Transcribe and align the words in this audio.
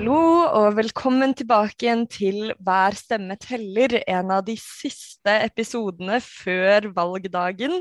hallo, 0.00 0.20
og 0.56 0.78
velkommen 0.78 1.34
tilbake 1.36 1.84
igjen 1.84 2.06
til 2.08 2.54
Hver 2.64 2.94
stemme 2.96 3.34
teller, 3.36 3.98
en 4.08 4.30
av 4.32 4.46
de 4.46 4.54
siste 4.56 5.34
episodene 5.44 6.22
før 6.24 6.86
valgdagen. 6.96 7.74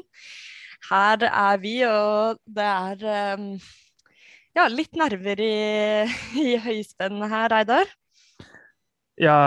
Her 0.89 1.23
er 1.29 1.61
vi, 1.63 1.77
og 1.87 2.41
det 2.43 2.65
er 2.65 3.37
um, 3.39 3.45
ja, 4.51 4.65
litt 4.67 4.99
nerver 4.99 5.39
i, 5.45 5.55
i 6.43 6.57
høyspenn 6.59 7.23
her, 7.23 7.47
Reidar. 7.55 7.87
Ja 9.15 9.39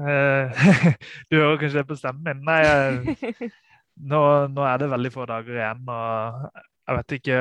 eh, 0.00 0.64
Du 1.28 1.36
hører 1.36 1.60
kanskje 1.60 1.82
det 1.82 1.86
på 1.90 2.00
stemmen 2.00 2.40
min. 2.40 2.48
Nei, 2.48 3.52
nå, 4.14 4.24
nå, 4.56 4.64
er 4.64 4.80
det 4.80 4.92
veldig 4.96 5.12
få 5.18 5.28
dager 5.28 5.60
igjen. 5.60 5.84
og 5.84 6.48
jeg 6.90 6.98
vet 6.98 7.12
ikke 7.20 7.40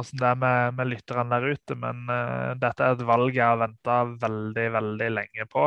åssen 0.00 0.20
det 0.20 0.28
er 0.30 0.38
med, 0.40 0.76
med 0.78 0.88
lytterne 0.88 1.28
der 1.28 1.52
ute, 1.52 1.76
men 1.76 2.06
uh, 2.08 2.54
dette 2.56 2.86
er 2.86 2.94
et 2.96 3.04
valg 3.04 3.36
jeg 3.36 3.44
har 3.44 3.60
venta 3.60 3.98
veldig, 4.22 4.64
veldig 4.78 5.08
lenge 5.12 5.46
på. 5.52 5.66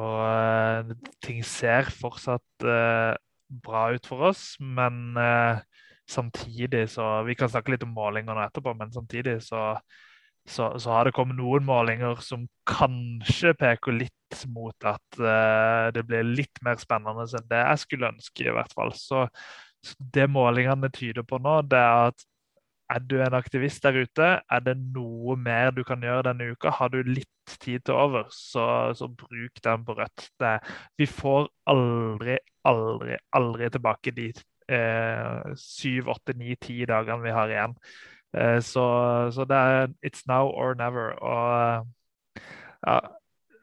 Og 0.00 0.22
uh, 0.24 0.94
ting 1.24 1.42
ser 1.44 1.90
fortsatt 1.92 2.64
uh, 2.64 3.12
bra 3.66 3.90
ut 3.92 4.08
for 4.08 4.30
oss, 4.32 4.56
men 4.58 5.14
samtidig 6.10 6.88
så 6.90 7.22
Vi 7.26 7.36
kan 7.38 7.50
snakke 7.50 7.72
litt 7.74 7.84
om 7.86 7.92
målingene 7.94 8.46
etterpå, 8.48 8.72
men 8.78 8.90
samtidig 8.94 9.36
så, 9.44 9.76
så, 10.48 10.72
så 10.82 10.90
har 10.90 11.06
det 11.06 11.14
kommet 11.14 11.38
noen 11.38 11.62
målinger 11.66 12.18
som 12.26 12.48
kanskje 12.66 13.54
peker 13.58 13.94
litt 13.94 14.42
mot 14.50 14.88
at 14.88 15.20
det 15.94 16.02
blir 16.08 16.26
litt 16.26 16.58
mer 16.66 16.80
spennende 16.82 17.22
enn 17.22 17.46
det 17.52 17.62
jeg 17.62 17.82
skulle 17.84 18.10
ønske, 18.10 18.48
i 18.48 18.56
hvert 18.56 18.74
fall. 18.74 18.90
Så 18.98 19.28
det 20.14 20.26
målingene 20.30 20.90
tyder 20.94 21.26
på 21.26 21.38
nå, 21.42 21.60
det 21.70 21.78
er 21.78 22.10
at 22.10 22.26
er 22.90 23.02
du 23.02 23.16
en 23.18 23.34
aktivist 23.34 23.82
der 23.82 23.96
ute, 23.98 24.26
er 24.50 24.60
det 24.62 24.76
noe 24.78 25.34
mer 25.36 25.72
du 25.74 25.82
kan 25.86 26.02
gjøre 26.02 26.28
denne 26.28 26.52
uka? 26.54 26.70
Har 26.70 26.92
du 26.92 27.00
litt 27.02 27.56
tid 27.60 27.82
til 27.86 27.94
over, 27.98 28.28
så, 28.30 28.94
så 28.94 29.08
bruk 29.10 29.62
den 29.64 29.84
på 29.86 29.96
rødt. 29.98 30.28
Det, 30.40 30.52
vi 30.98 31.08
får 31.10 31.48
aldri, 31.72 32.38
aldri, 32.66 33.18
aldri 33.34 33.70
tilbake 33.74 34.14
de 34.14 34.28
eh, 34.70 35.56
syv, 35.58 36.12
åtte, 36.14 36.36
ni, 36.38 36.54
ti 36.62 36.84
dagene 36.86 37.22
vi 37.24 37.34
har 37.34 37.50
igjen. 37.50 37.76
Eh, 38.36 38.60
så, 38.62 38.86
så, 39.34 39.46
det 39.50 39.56
er 39.56 39.92
it's 40.06 40.22
now 40.30 40.46
or 40.46 40.74
never. 40.78 41.18
Og 41.18 41.86
ja, 42.86 42.98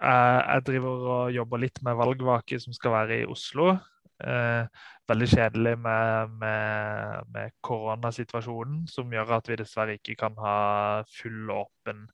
jeg 0.03 0.67
driver 0.67 1.09
og 1.15 1.31
jobber 1.31 1.63
litt 1.63 1.79
med 1.83 1.95
valgvake 1.95 2.59
som 2.59 2.75
skal 2.75 2.97
være 2.97 3.21
i 3.21 3.27
Oslo. 3.29 3.77
Eh, 4.21 4.67
veldig 5.09 5.27
kjedelig 5.27 5.73
med, 5.81 6.35
med, 6.39 7.29
med, 7.33 7.51
koronasituasjonen, 7.65 8.85
som 8.87 9.11
gjør 9.11 9.37
at 9.39 9.49
vi 9.49 9.57
dessverre 9.59 9.97
ikke 9.97 10.15
kan 10.21 10.37
ha 10.39 10.57
full 11.09 11.49
åpen 11.51 12.05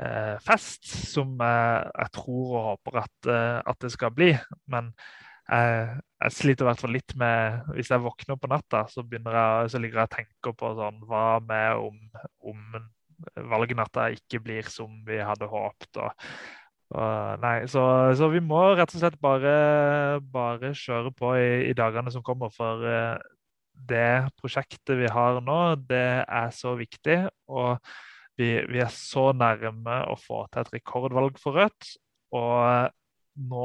eh, 0.00 0.34
fest, 0.42 0.88
som 1.12 1.36
jeg, 1.36 1.86
jeg, 1.92 2.12
tror 2.16 2.56
og 2.56 2.66
håper 2.70 3.00
at, 3.04 3.30
eh, 3.30 3.60
at, 3.60 3.78
det 3.84 3.92
skal 3.94 4.14
bli. 4.16 4.32
Men 4.72 4.90
jeg, 5.46 6.00
jeg 6.24 6.34
sliter 6.34 6.66
i 6.66 6.70
hvert 6.72 6.80
fall 6.82 6.90
litt 6.96 7.12
med 7.14 7.68
Hvis 7.76 7.92
jeg 7.92 8.02
våkner 8.02 8.38
på 8.40 8.48
natta, 8.50 8.80
så, 8.90 9.04
jeg, 9.06 9.70
så 9.70 9.78
ligger 9.78 10.00
jeg 10.00 10.08
og 10.08 10.16
tenker 10.16 10.56
på 10.58 10.72
sånn 10.74 10.96
Hva 11.06 11.26
med 11.38 11.84
om, 11.84 12.00
om 12.50 12.80
valgnatta 13.52 14.08
ikke 14.16 14.40
blir 14.42 14.66
som 14.72 15.04
vi 15.06 15.20
hadde 15.22 15.46
håpet? 15.46 16.00
og 16.02 16.10
nei, 17.42 17.66
så, 17.70 17.82
så, 18.14 18.28
vi 18.30 18.40
må 18.44 18.60
rett 18.78 18.92
og 18.94 19.00
slett 19.00 19.16
bare, 19.22 20.20
bare 20.32 20.70
kjøre 20.76 21.10
på 21.16 21.32
i, 21.38 21.48
i, 21.70 21.72
dagene 21.76 22.12
som 22.14 22.24
kommer. 22.26 22.52
For 22.54 22.84
uh, 22.86 23.16
det 23.90 24.28
prosjektet 24.40 24.96
vi 25.00 25.10
har 25.10 25.40
nå, 25.44 25.60
det 25.88 26.22
er 26.22 26.52
så 26.54 26.76
viktig. 26.78 27.18
Og 27.50 27.76
vi, 28.38 28.52
vi 28.70 28.82
er 28.84 28.92
så 28.92 29.30
nærme 29.36 30.02
å 30.10 30.16
få 30.20 30.44
til 30.52 30.62
et 30.62 30.76
rekordvalg 30.78 31.40
for 31.42 31.58
Rødt. 31.58 31.96
Og 32.36 32.92
nå 33.36 33.62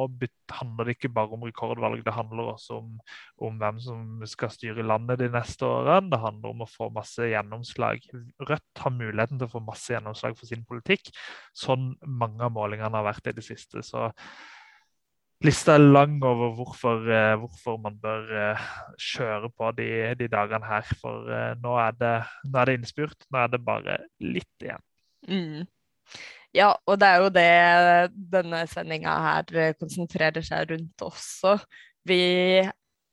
handler 0.51 0.87
det 0.87 0.95
ikke 0.97 1.11
bare 1.15 1.35
om 1.35 1.43
rekordvalg, 1.47 2.03
det 2.05 2.13
handler 2.15 2.51
også 2.53 2.79
om, 2.81 2.93
om, 3.41 3.57
hvem 3.61 3.79
som 3.83 4.23
skal 4.29 4.51
styre 4.53 4.85
landet 4.85 5.21
de 5.21 5.29
neste 5.31 5.65
årene. 5.67 6.11
Det 6.11 6.21
handler 6.21 6.53
om 6.53 6.63
å 6.65 6.69
få 6.69 6.89
masse 6.93 7.27
gjennomslag. 7.31 8.03
Rødt 8.49 8.83
har 8.83 8.95
muligheten 8.95 9.39
til 9.39 9.47
å 9.47 9.53
få 9.55 9.63
masse 9.65 9.93
gjennomslag 9.93 10.37
for 10.39 10.49
sin 10.49 10.65
politikk, 10.67 11.13
sånn 11.57 11.93
mange 12.05 12.43
av 12.45 12.55
målingene 12.55 12.97
har 12.99 13.07
vært 13.07 13.31
i 13.31 13.35
det 13.37 13.45
siste. 13.45 13.83
Så 13.85 14.09
lista 15.45 15.75
er 15.77 15.85
lang 15.85 16.19
over 16.27 16.53
hvorfor, 16.57 17.07
eh, 17.09 17.33
hvorfor 17.39 17.79
man 17.81 17.97
bør 18.01 18.31
eh, 18.37 18.69
kjøre 19.11 19.51
på 19.57 19.71
de, 19.79 19.89
de 20.19 20.29
dagene 20.31 20.67
her. 20.67 20.95
For 21.01 21.29
eh, 21.31 21.53
nå 21.61 21.75
er, 21.81 21.97
det, 21.97 22.15
nå 22.47 22.61
er 22.61 22.69
det 22.69 22.79
innspurt. 22.79 23.29
Nå 23.31 23.43
er 23.43 23.53
det 23.53 23.63
bare 23.65 24.01
litt 24.23 24.65
igjen. 24.65 24.83
Mm. 25.29 25.69
Ja, 26.55 26.73
og 26.83 26.99
det 26.99 27.07
er 27.07 27.21
jo 27.23 27.29
det 27.31 27.49
denne 28.33 28.65
sendinga 28.67 29.13
her 29.23 29.51
eh, 29.55 29.73
konsentrerer 29.79 30.43
seg 30.43 30.73
rundt 30.73 31.03
også. 31.05 31.55
Vi 32.07 32.17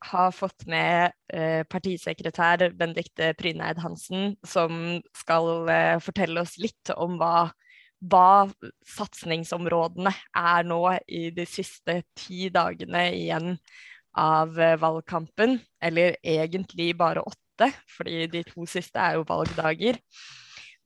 har 0.09 0.32
fått 0.34 0.66
med 0.71 1.15
eh, 1.34 1.62
partisekretær 1.71 2.65
Benedicte 2.78 3.31
Pryneid 3.38 3.78
Hansen, 3.82 4.34
som 4.47 4.98
skal 5.15 5.71
eh, 5.71 5.98
fortelle 6.03 6.43
oss 6.43 6.56
litt 6.59 6.91
om 6.97 7.15
hva, 7.21 7.47
hva 8.10 8.48
satsingsområdene 8.97 10.15
er 10.43 10.66
nå 10.66 10.81
i 11.06 11.28
de 11.34 11.47
siste 11.47 12.00
ti 12.19 12.50
dagene 12.54 13.06
igjen 13.21 13.54
av 14.19 14.59
valgkampen. 14.82 15.60
Eller 15.78 16.19
egentlig 16.27 16.91
bare 16.98 17.22
åtte, 17.22 17.71
fordi 17.94 18.27
de 18.34 18.43
to 18.50 18.66
siste 18.66 18.98
er 18.98 19.21
jo 19.21 19.27
valgdager. 19.31 20.03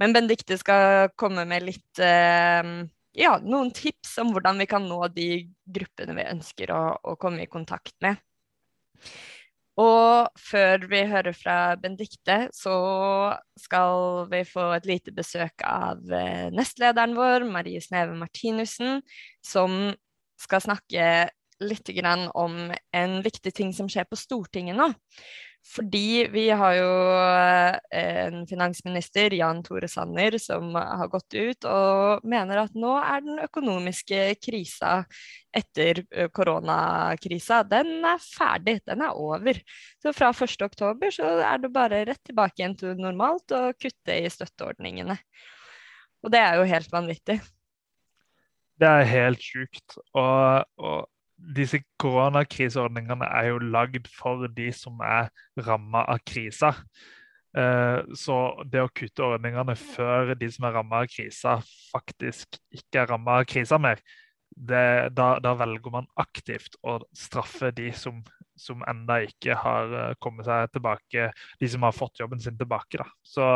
Men 0.03 0.15
Benedicte 0.17 0.59
skal 0.59 1.13
komme 1.15 1.45
med 1.47 1.63
litt 1.63 2.01
eh, 2.03 2.71
ja, 3.23 3.37
noen 3.39 3.71
tips 3.77 4.17
om 4.23 4.33
hvordan 4.35 4.59
vi 4.59 4.67
kan 4.67 4.89
nå 4.89 4.99
de 5.15 5.29
gruppene 5.63 6.17
vi 6.17 6.27
ønsker 6.33 6.73
å, 6.75 6.83
å 7.07 7.15
komme 7.21 7.45
i 7.45 7.51
kontakt 7.51 7.95
med. 8.03 8.19
Og 9.81 10.29
før 10.37 10.83
vi 10.91 11.05
hører 11.09 11.37
fra 11.37 11.57
Benedicte, 11.81 12.51
så 12.53 12.75
skal 13.57 14.27
vi 14.33 14.43
få 14.45 14.67
et 14.77 14.89
lite 14.91 15.15
besøk 15.17 15.65
av 15.65 16.03
eh, 16.13 16.51
nestlederen 16.53 17.15
vår, 17.17 17.47
Marie 17.49 17.81
Sneve 17.81 18.19
Martinussen, 18.19 19.01
som 19.41 19.95
skal 20.43 20.65
snakke 20.67 21.07
litt 21.63 21.89
om 22.35 22.73
en 22.75 23.17
viktig 23.23 23.55
ting 23.55 23.73
som 23.73 23.89
skjer 23.89 24.05
på 24.11 24.19
Stortinget 24.19 24.77
nå. 24.77 24.91
Fordi 25.63 26.27
vi 26.33 26.49
har 26.51 26.75
jo 26.75 26.89
eh, 27.15 27.77
en 28.27 28.43
finansminister, 28.51 29.35
Jan 29.39 29.63
Tore 29.63 29.87
Sanner, 29.89 30.35
som 30.43 30.75
har 30.75 31.07
gått 31.13 31.37
ut 31.39 31.69
og 31.71 32.27
mener 32.27 32.65
at 32.65 32.75
nå 32.75 32.97
er 32.99 33.23
den 33.23 33.39
økonomiske 33.45 34.25
krisa 34.43 35.05
etter 35.55 36.03
eh, 36.11 36.29
koronakrisa, 36.35 37.63
den 37.71 38.03
er 38.11 38.19
ferdig, 38.25 38.81
den 38.91 39.07
er 39.07 39.15
over. 39.15 39.63
Så 40.03 40.13
fra 40.17 40.33
1.10 40.35 41.15
så 41.15 41.31
er 41.47 41.63
det 41.63 41.73
bare 41.73 42.05
rett 42.11 42.23
tilbake 42.27 42.59
igjen 42.59 42.77
til 42.83 42.99
normalt 42.99 43.55
og 43.55 43.79
kutte 43.79 44.19
i 44.19 44.29
støtteordningene. 44.35 45.17
Og 46.27 46.35
det 46.35 46.43
er 46.43 46.59
jo 46.59 46.69
helt 46.75 46.91
vanvittig. 46.93 47.39
Det 48.83 48.91
er 48.91 49.07
helt 49.07 49.43
sjukt. 49.43 50.01
Og, 50.19 50.67
og 50.83 51.07
disse 51.57 51.83
koronakriseordningene 52.01 53.27
er 53.27 53.51
jo 53.51 53.59
lagd 53.75 54.09
for 54.13 54.47
de 54.57 54.71
som 54.77 55.01
er 55.07 55.31
ramma 55.67 56.05
av 56.13 56.23
krisa. 56.27 56.73
Eh, 57.59 57.99
så 58.17 58.37
det 58.73 58.81
å 58.81 58.91
kutte 58.95 59.27
ordningene 59.27 59.75
før 59.77 60.33
de 60.39 60.49
som 60.53 60.67
er 60.69 60.77
ramma 60.79 61.03
av 61.03 61.11
krisa, 61.13 61.59
faktisk 61.93 62.61
ikke 62.73 63.03
er 63.03 63.11
ramma 63.13 63.41
av 63.43 63.49
krisa 63.51 63.79
mer, 63.83 64.01
det, 64.53 65.11
da, 65.17 65.35
da, 65.41 65.55
velger 65.57 65.93
man 65.95 66.09
aktivt 66.21 66.77
å 66.85 66.99
straffe 67.17 67.71
de 67.73 67.89
som, 67.97 68.19
som 68.59 68.83
enda 68.89 69.23
ikke 69.27 69.57
har 69.59 69.97
eh, 69.99 70.15
kommet 70.23 70.49
seg 70.49 70.73
tilbake, 70.75 71.31
de 71.61 71.73
som 71.73 71.85
har 71.87 71.97
fått 71.97 72.21
jobben 72.21 72.41
sin 72.41 72.59
tilbake. 72.61 73.01
Da. 73.01 73.09
Så 73.25 73.49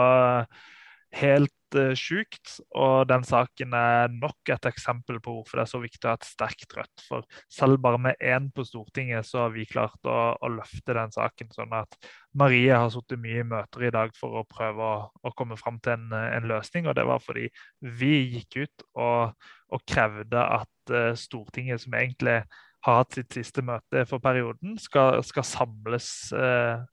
helt 1.17 1.77
uh, 1.77 1.93
sjukt. 1.99 2.57
Og 2.77 3.07
den 3.11 3.25
saken 3.27 3.75
er 3.77 4.13
nok 4.13 4.53
et 4.53 4.69
eksempel 4.69 5.19
på 5.23 5.35
hvorfor 5.37 5.59
det 5.59 5.65
er 5.65 5.71
så 5.71 5.81
viktig 5.83 6.07
å 6.07 6.13
ha 6.13 6.19
et 6.19 6.29
sterkt 6.29 6.77
Rødt. 6.77 7.05
For 7.07 7.27
selv 7.53 7.81
bare 7.85 8.01
med 8.03 8.21
én 8.21 8.51
på 8.55 8.65
Stortinget, 8.67 9.27
så 9.29 9.45
har 9.45 9.55
vi 9.55 9.67
klart 9.69 10.09
å, 10.09 10.19
å 10.37 10.53
løfte 10.53 10.97
den 10.97 11.15
saken. 11.15 11.51
Sånn 11.55 11.75
at 11.77 11.99
Marie 12.37 12.75
har 12.75 12.93
sittet 12.93 13.23
mye 13.23 13.43
i 13.43 13.49
møter 13.49 13.89
i 13.89 13.95
dag 13.95 14.15
for 14.19 14.43
å 14.43 14.47
prøve 14.49 14.87
å, 14.87 15.01
å 15.11 15.35
komme 15.39 15.59
fram 15.61 15.81
til 15.85 15.97
en, 15.97 16.09
en, 16.13 16.49
løsning. 16.51 16.89
Og 16.91 16.97
det 16.99 17.07
var 17.09 17.23
fordi 17.25 17.49
vi 17.81 18.15
gikk 18.37 18.61
ut 18.63 18.87
og, 18.95 19.51
og 19.73 19.85
krevde 19.89 20.47
at 20.61 20.95
uh, 20.95 21.13
Stortinget, 21.19 21.85
som 21.85 21.97
egentlig 21.99 22.43
har 22.87 23.01
hatt 23.03 23.17
sitt 23.17 23.35
siste 23.35 23.65
møte 23.67 24.05
for 24.07 24.23
perioden, 24.23 24.77
skal, 24.79 25.19
skal 25.27 25.47
samles 25.47 26.11
uh, 26.37 26.85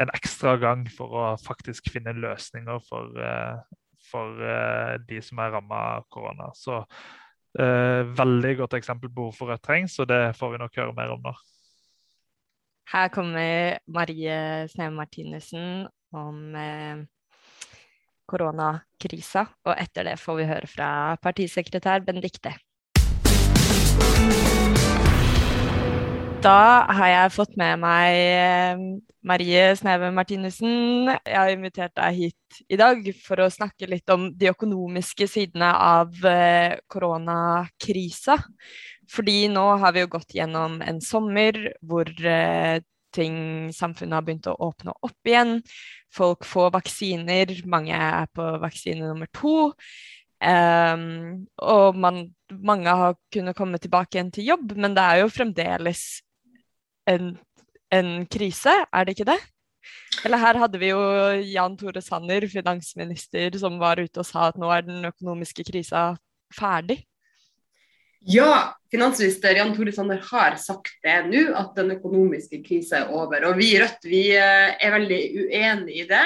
en 0.00 0.12
ekstra 0.12 0.56
gang 0.60 0.84
for 0.92 1.16
å 1.16 1.24
faktisk 1.40 1.88
finne 1.92 2.14
løsninger 2.16 2.80
for, 2.84 3.16
eh, 3.16 3.78
for 4.10 4.42
eh, 4.44 4.96
de 5.08 5.20
som 5.24 5.40
er 5.40 5.54
ramma 5.56 5.82
av 5.96 6.06
korona. 6.12 6.50
Så 6.56 6.82
eh, 7.58 8.02
veldig 8.18 8.54
godt 8.60 8.76
eksempel 8.78 9.12
på 9.12 9.28
hvorfor 9.28 9.54
Rødt 9.54 9.64
trengs, 9.64 9.98
og 10.02 10.10
det 10.12 10.36
får 10.36 10.54
vi 10.54 10.62
nok 10.62 10.80
høre 10.82 10.96
mer 10.96 11.16
om 11.16 11.24
nå. 11.24 11.34
Her 12.92 13.10
kommer 13.10 13.80
Marie 13.90 14.68
Sneve 14.70 14.94
Martinussen 14.94 15.88
om 16.14 16.54
koronakrisa. 18.30 19.42
Og 19.66 19.74
etter 19.74 20.06
det 20.06 20.20
får 20.22 20.38
vi 20.38 20.46
høre 20.52 20.70
fra 20.70 20.90
partisekretær 21.18 22.06
Benedicte. 22.06 22.54
Da 26.44 26.84
har 26.92 27.08
jeg 27.08 27.32
fått 27.32 27.54
med 27.58 27.80
meg 27.80 28.16
eh, 28.16 28.80
Marie 29.26 29.62
Sneve 29.78 30.10
Martinussen. 30.14 31.08
Jeg 31.08 31.36
har 31.36 31.52
invitert 31.52 31.94
deg 31.96 32.18
hit 32.18 32.58
i 32.68 32.78
dag 32.78 33.00
for 33.24 33.40
å 33.42 33.52
snakke 33.52 33.88
litt 33.88 34.10
om 34.12 34.28
de 34.36 34.50
økonomiske 34.52 35.28
sidene 35.30 35.70
av 35.72 36.12
eh, 36.28 36.76
koronakrisa. 36.92 38.36
Fordi 39.10 39.46
nå 39.52 39.64
har 39.80 39.94
vi 39.96 40.04
jo 40.04 40.10
gått 40.12 40.36
gjennom 40.36 40.78
en 40.84 41.00
sommer 41.02 41.58
hvor 41.80 42.10
eh, 42.10 42.82
ting, 43.16 43.38
samfunnet 43.72 44.18
har 44.18 44.26
begynt 44.26 44.50
å 44.50 44.58
åpne 44.68 44.94
opp 45.08 45.30
igjen. 45.30 45.56
Folk 46.14 46.44
får 46.46 46.74
vaksiner, 46.76 47.56
mange 47.70 47.96
er 47.96 48.28
på 48.36 48.50
vaksine 48.62 49.08
nummer 49.08 49.30
to. 49.34 49.72
Um, 50.36 51.46
og 51.64 51.96
man, 51.96 52.26
mange 52.52 52.92
har 52.92 53.16
kunnet 53.32 53.56
komme 53.56 53.80
tilbake 53.80 54.18
igjen 54.18 54.30
til 54.34 54.50
jobb, 54.52 54.76
men 54.76 54.92
det 54.96 55.02
er 55.02 55.22
jo 55.22 55.32
fremdeles 55.32 56.04
en, 57.10 57.34
en 57.94 58.10
krise, 58.30 58.72
er 58.92 59.06
det 59.06 59.16
ikke 59.16 59.30
det? 59.32 59.40
Eller 60.24 60.40
her 60.42 60.58
hadde 60.58 60.78
vi 60.80 60.90
jo 60.90 61.00
Jan 61.46 61.76
Tore 61.78 62.02
Sanner, 62.02 62.46
finansminister, 62.50 63.54
som 63.60 63.78
var 63.78 64.00
ute 64.02 64.22
og 64.22 64.26
sa 64.26 64.48
at 64.50 64.58
nå 64.58 64.70
er 64.72 64.86
den 64.86 65.04
økonomiske 65.06 65.66
krisa 65.68 66.08
ferdig. 66.54 67.02
Ja, 68.26 68.74
finansminister 68.90 69.54
Jan 69.54 69.70
Tore 69.76 69.92
Sanner 69.94 70.22
har 70.32 70.56
sagt 70.58 70.96
det 71.04 71.18
nå, 71.28 71.44
at 71.54 71.76
den 71.78 71.92
økonomiske 71.94 72.62
krisa 72.66 73.04
er 73.04 73.12
over. 73.14 73.44
Og 73.50 73.60
vi 73.60 73.74
i 73.74 73.80
Rødt 73.82 74.08
vi 74.08 74.22
eh, 74.34 74.72
er 74.74 74.94
veldig 74.96 75.20
uenig 75.44 76.00
i 76.02 76.06
det. 76.10 76.24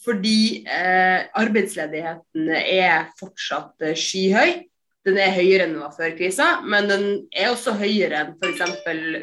Fordi 0.00 0.64
eh, 0.64 1.28
arbeidsledigheten 1.36 2.48
er 2.56 3.10
fortsatt 3.20 3.74
skyhøyt. 3.76 4.04
skyhøy. 4.04 4.52
Den 5.08 5.16
er 5.16 5.32
høyere 5.32 5.64
enn 5.64 5.76
den 5.76 5.84
var 5.84 5.94
før 5.96 6.12
krisa, 6.18 6.48
men 6.60 6.88
den 6.90 7.04
er 7.32 7.54
også 7.54 7.72
høyere 7.80 8.18
enn 8.20 8.34
f.eks. 8.36 8.82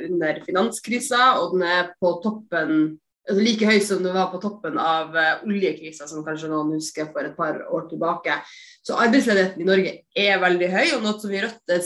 under 0.09 0.39
finanskrisa, 0.45 1.35
og 1.41 1.53
den 1.53 1.67
er 1.67 1.91
på 2.01 2.15
toppen 2.23 2.97
altså 3.27 3.43
like 3.43 3.67
høy 3.67 3.79
som 3.83 4.03
den 4.05 4.15
var 4.15 4.29
på 4.31 4.39
toppen 4.43 4.77
av 4.79 5.15
uh, 5.15 5.45
oljekrisa, 5.47 6.07
som 6.07 6.25
kanskje 6.25 6.49
noen 6.51 6.77
husker 6.77 7.09
for 7.11 7.27
et 7.27 7.35
par 7.37 7.59
år 7.75 7.87
tilbake. 7.91 8.37
Så 8.85 8.97
arbeidsledigheten 8.97 9.63
i 9.63 9.67
Norge 9.67 9.95
er 10.15 10.43
veldig 10.43 10.69
høy, 10.71 10.85
og 10.95 11.03
noe 11.03 11.17
som 11.19 11.33
vi 11.33 11.41
Rødt 11.43 11.75
er 11.75 11.83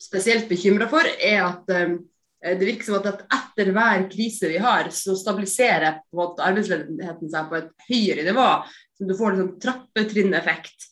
spesielt 0.00 0.48
bekymra 0.48 0.88
for, 0.90 1.04
er 1.04 1.42
at 1.44 1.74
um, 1.76 1.98
det 2.38 2.64
virker 2.64 2.86
som 2.86 3.00
at 3.00 3.24
etter 3.34 3.72
hver 3.74 4.04
krise 4.12 4.48
vi 4.50 4.60
har, 4.62 4.88
så 4.94 5.16
stabiliserer 5.18 6.00
på 6.06 6.16
en 6.16 6.22
måte 6.22 6.44
arbeidsledigheten 6.46 7.32
seg 7.32 7.48
på 7.50 7.58
et 7.58 7.72
høyere 7.90 8.26
nivå. 8.30 8.46
Så 8.96 9.08
du 9.08 9.16
får 9.18 9.34
en 9.34 9.42
sånn 9.42 9.56
trappetrinneffekt. 9.62 10.87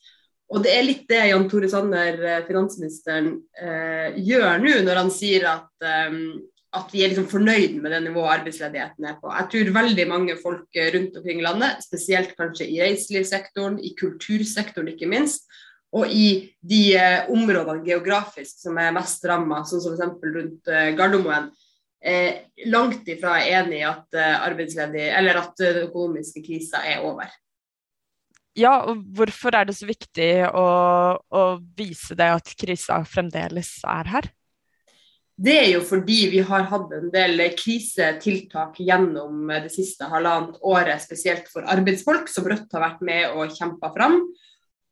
Og 0.55 0.63
det 0.63 0.73
er 0.77 0.85
litt 0.87 1.07
det 1.11 1.25
Jan 1.31 1.49
Tore 1.51 1.69
Sanner, 1.71 2.21
eh, 2.23 2.45
finansministeren, 2.47 3.33
eh, 3.59 4.19
gjør 4.23 4.61
nå, 4.63 4.77
når 4.87 5.01
han 5.03 5.11
sier 5.11 5.47
at, 5.51 5.71
um, 6.07 6.39
at 6.77 6.93
vi 6.93 7.03
er 7.03 7.11
liksom 7.11 7.27
fornøyd 7.31 7.81
med 7.83 7.91
det 7.91 8.03
nivået 8.05 8.39
arbeidsledigheten 8.39 9.09
er 9.11 9.17
på. 9.19 9.33
Jeg 9.33 9.51
tror 9.51 9.73
veldig 9.81 10.07
mange 10.07 10.37
folk 10.39 10.81
rundt 10.95 11.19
omkring 11.19 11.43
i 11.43 11.47
landet, 11.47 11.83
spesielt 11.83 12.37
kanskje 12.39 12.69
i 12.71 12.79
reiselivssektoren, 12.85 13.81
i 13.83 13.95
kultursektoren 13.99 14.93
ikke 14.93 15.11
minst, 15.11 15.49
og 15.97 16.11
i 16.11 16.55
de 16.61 16.83
eh, 16.99 17.31
områdene 17.33 17.85
geografisk 17.87 18.61
som 18.63 18.79
er 18.79 18.95
mest 18.95 19.25
ramma, 19.27 19.63
sånn 19.67 19.83
som 19.83 19.97
f.eks. 19.97 20.31
rundt 20.35 20.71
eh, 20.71 20.93
Gardermoen, 20.99 21.51
eh, 22.05 22.45
langt 22.71 23.09
ifra 23.11 23.39
er 23.41 23.63
enig 23.63 23.81
i 23.81 23.89
at 23.89 24.19
eh, 24.19 25.41
at 25.41 25.67
økonomiske 25.89 26.45
krisa 26.47 26.85
er 26.87 27.03
over. 27.07 27.31
Ja, 28.57 28.79
og 28.89 29.03
hvorfor 29.17 29.57
er 29.57 29.69
det 29.69 29.77
så 29.77 29.89
viktig 29.89 30.31
å, 30.49 30.67
å 31.21 31.43
vise 31.77 32.17
det 32.17 32.31
at 32.39 32.55
krisa 32.57 33.03
fremdeles 33.05 33.77
er 33.85 34.13
her? 34.15 34.31
Det 35.37 35.53
er 35.53 35.67
jo 35.75 35.83
fordi 35.85 36.23
vi 36.33 36.41
har 36.49 36.65
hatt 36.71 36.93
en 36.97 37.11
del 37.13 37.43
krisetiltak 37.59 38.79
gjennom 38.81 39.51
det 39.53 39.69
siste 39.75 40.09
halvannet 40.09 40.57
året, 40.65 41.03
spesielt 41.05 41.51
for 41.53 41.69
arbeidsfolk, 41.69 42.31
som 42.33 42.49
Rødt 42.49 42.73
har 42.73 42.87
vært 42.87 43.05
med 43.05 43.37
og 43.37 43.53
kjempa 43.53 43.93
fram 43.93 44.23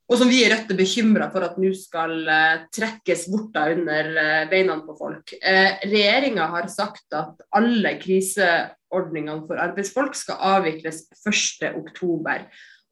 og 0.04 0.18
som 0.20 0.28
vi 0.28 0.42
i 0.44 0.48
Rødt 0.52 0.72
er 0.72 0.76
bekymra 0.76 1.30
for 1.32 1.46
at 1.46 1.56
nå 1.60 1.70
skal 1.78 2.12
uh, 2.28 2.64
trekkes 2.74 3.24
bort 3.32 3.56
under 3.56 4.10
uh, 4.18 4.42
beina 4.50 4.76
på 4.84 4.96
folk. 4.98 5.32
Uh, 5.40 5.80
Regjeringa 5.88 6.50
har 6.52 6.68
sagt 6.72 7.16
at 7.16 7.40
alle 7.56 7.94
kriseordningene 8.02 9.46
for 9.48 9.62
arbeidsfolk 9.64 10.16
skal 10.18 10.42
avvikles 10.58 11.06
1.10. 11.24 12.44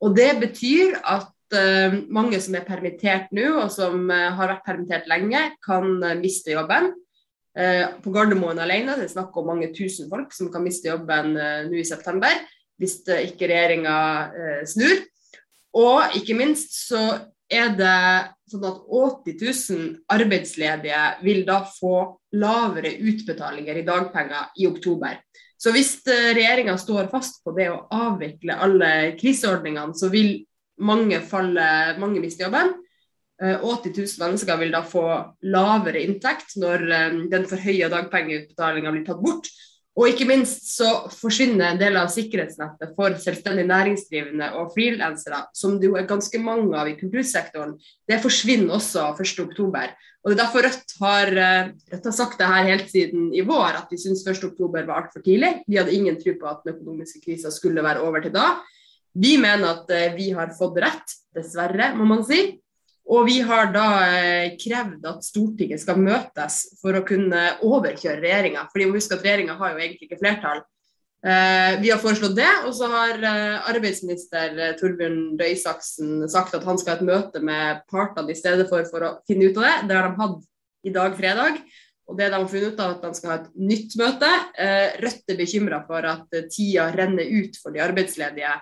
Og 0.02 0.16
det 0.16 0.30
betyr 0.42 0.98
at 1.00 1.30
uh, 1.54 1.98
mange 2.10 2.40
som 2.42 2.56
er 2.58 2.66
permittert 2.66 3.30
nå, 3.34 3.46
og 3.62 3.70
som 3.74 4.10
har 4.10 4.54
vært 4.54 4.66
permittert 4.66 5.08
lenge, 5.10 5.44
kan 5.64 5.94
miste 6.20 6.56
jobben. 6.56 6.92
på 7.52 8.08
Gardermoen 8.08 8.56
alene 8.64 8.94
det 8.96 9.04
er 9.04 9.10
snakk 9.12 9.34
om 9.36 9.50
mange 9.50 9.66
tusen 9.76 10.06
folk 10.08 10.30
som 10.32 10.48
kan 10.48 10.62
miste 10.64 10.88
jobben 10.88 11.34
nå 11.68 11.74
i 11.76 11.84
september, 11.84 12.32
hvis 12.80 13.02
ikke 13.04 13.44
regjeringa 13.50 13.96
snur. 14.64 15.02
Og 15.76 16.16
ikke 16.16 16.32
minst 16.38 16.72
så 16.88 17.02
er 17.52 17.74
det 17.76 17.98
sånn 18.52 18.64
at 18.68 18.80
80 18.88 19.36
000 19.40 19.88
arbeidsledige 20.12 21.02
vil 21.24 21.44
da 21.48 21.60
få 21.68 21.94
lavere 22.40 22.94
utbetalinger 23.00 23.80
i 23.80 23.86
dagpenger 23.86 24.52
i 24.60 24.68
oktober. 24.68 25.18
Så 25.62 25.70
hvis 25.74 25.94
eh, 26.10 26.32
regjeringa 26.34 26.74
står 26.80 27.10
fast 27.12 27.42
på 27.44 27.54
det 27.54 27.68
å 27.70 27.84
avvikle 27.94 28.58
alle 28.64 28.92
kriseordningene, 29.20 29.94
så 29.94 30.10
vil 30.10 30.40
mange, 30.82 31.20
falle, 31.22 31.66
mange 32.02 32.22
miste 32.22 32.42
jobben. 32.42 32.74
80 33.42 33.62
eh, 33.62 33.94
000 33.96 34.22
mennesker 34.22 34.58
vil 34.58 34.74
da 34.74 34.82
få 34.86 35.04
lavere 35.50 36.02
inntekt 36.02 36.56
når 36.62 36.88
eh, 36.88 37.20
den 37.30 37.46
forhøya 37.50 37.90
dagpengeutbetalinga 37.92 38.94
blir 38.94 39.06
tatt 39.06 39.22
bort. 39.22 39.50
Og 39.92 40.08
ikke 40.08 40.24
minst 40.24 40.70
så 40.72 40.88
forsvinner 41.12 41.74
en 41.74 41.80
del 41.80 41.98
av 42.00 42.08
sikkerhetsnettet 42.10 42.94
for 42.96 43.12
selvstendig 43.20 43.66
næringsdrivende 43.68 44.48
og 44.56 44.70
frilansere, 44.72 45.42
som 45.52 45.76
det 45.78 45.90
jo 45.90 45.98
er 46.00 46.08
ganske 46.08 46.40
mange 46.40 46.78
av 46.80 46.88
i 46.88 46.96
kultursektoren. 46.96 47.74
Det 48.08 48.22
forsvinner 48.22 48.78
også 48.78 49.10
1.10. 49.12 49.92
Og 50.22 50.30
det 50.30 50.36
er 50.36 50.40
derfor 50.44 50.62
Rødt 50.62 50.92
har, 51.02 51.30
eh, 51.34 51.70
Rødt 51.90 52.04
har 52.06 52.14
sagt 52.14 52.38
det 52.38 52.46
her 52.46 52.68
helt 52.70 52.90
siden 52.90 53.32
i 53.34 53.42
vår, 53.42 53.74
at 53.80 53.88
vi 53.90 53.98
syns 53.98 54.22
1.10 54.22 54.86
var 54.86 55.02
altfor 55.02 55.22
tidlig. 55.22 55.64
Vi 55.66 55.76
hadde 55.76 55.94
ingen 55.94 56.18
tro 56.20 56.34
på 56.38 56.46
at 56.46 56.62
den 56.64 56.76
økonomiske 56.76 57.24
krisa 57.24 57.50
skulle 57.50 57.82
være 57.82 58.04
over 58.06 58.22
til 58.22 58.32
da. 58.32 58.60
Vi 59.14 59.36
mener 59.36 59.82
at 59.82 59.90
eh, 59.90 60.14
vi 60.14 60.30
har 60.30 60.54
fått 60.54 60.78
rett, 60.78 61.16
dessverre, 61.34 61.94
må 61.98 62.06
man 62.06 62.22
si. 62.24 62.60
Og 63.10 63.26
vi 63.26 63.40
har 63.42 63.72
da 63.74 63.86
eh, 64.14 64.54
krevd 64.62 65.04
at 65.10 65.26
Stortinget 65.26 65.82
skal 65.82 65.98
møtes 65.98 66.78
for 66.80 66.94
å 66.94 67.02
kunne 67.06 67.58
overkjøre 67.66 68.22
regjeringa. 68.22 68.68
Fordi 68.70 68.86
vi 68.86 69.00
husker 69.00 69.18
at 69.18 69.26
regjeringa 69.26 69.58
har 69.58 69.74
jo 69.74 69.82
egentlig 69.82 70.06
ikke 70.06 70.22
flertall. 70.22 70.62
Eh, 71.22 71.74
vi 71.82 71.92
har 71.92 72.00
foreslått 72.02 72.34
det, 72.34 72.50
og 72.66 72.74
så 72.74 72.88
har 72.90 73.20
eh, 73.22 73.68
arbeidsminister 73.70 74.56
Torbjørn 74.80 75.36
Røe 75.38 75.52
Isaksen 75.54 76.26
sagt 76.30 76.56
at 76.58 76.66
han 76.66 76.80
skal 76.80 76.96
ha 76.96 76.98
et 76.98 77.06
møte 77.06 77.44
med 77.44 77.84
partene 77.92 78.34
i 78.34 78.38
stedet 78.38 78.66
for, 78.70 78.82
for 78.90 79.06
å 79.06 79.14
finne 79.30 79.50
ut 79.50 79.60
av 79.60 79.68
det. 79.68 79.76
Det 79.86 79.98
har 79.98 80.10
de 80.10 80.22
hatt 80.24 80.42
i 80.82 80.94
dag, 80.94 81.14
fredag. 81.18 81.62
Og 82.10 82.18
det 82.18 82.32
de 82.32 82.40
har 82.40 82.50
funnet 82.50 82.74
ut 82.74 82.82
av, 82.82 82.96
at 82.96 83.06
de 83.06 83.14
skal 83.20 83.30
ha 83.30 83.38
et 83.38 83.52
nytt 83.70 83.94
møte. 84.00 84.28
Rødt 85.04 85.30
er 85.30 85.38
bekymra 85.38 85.78
for 85.86 86.04
at 86.10 86.34
tida 86.50 86.88
renner 86.92 87.30
ut 87.38 87.54
for 87.62 87.72
de 87.72 87.80
arbeidsledige 87.84 88.56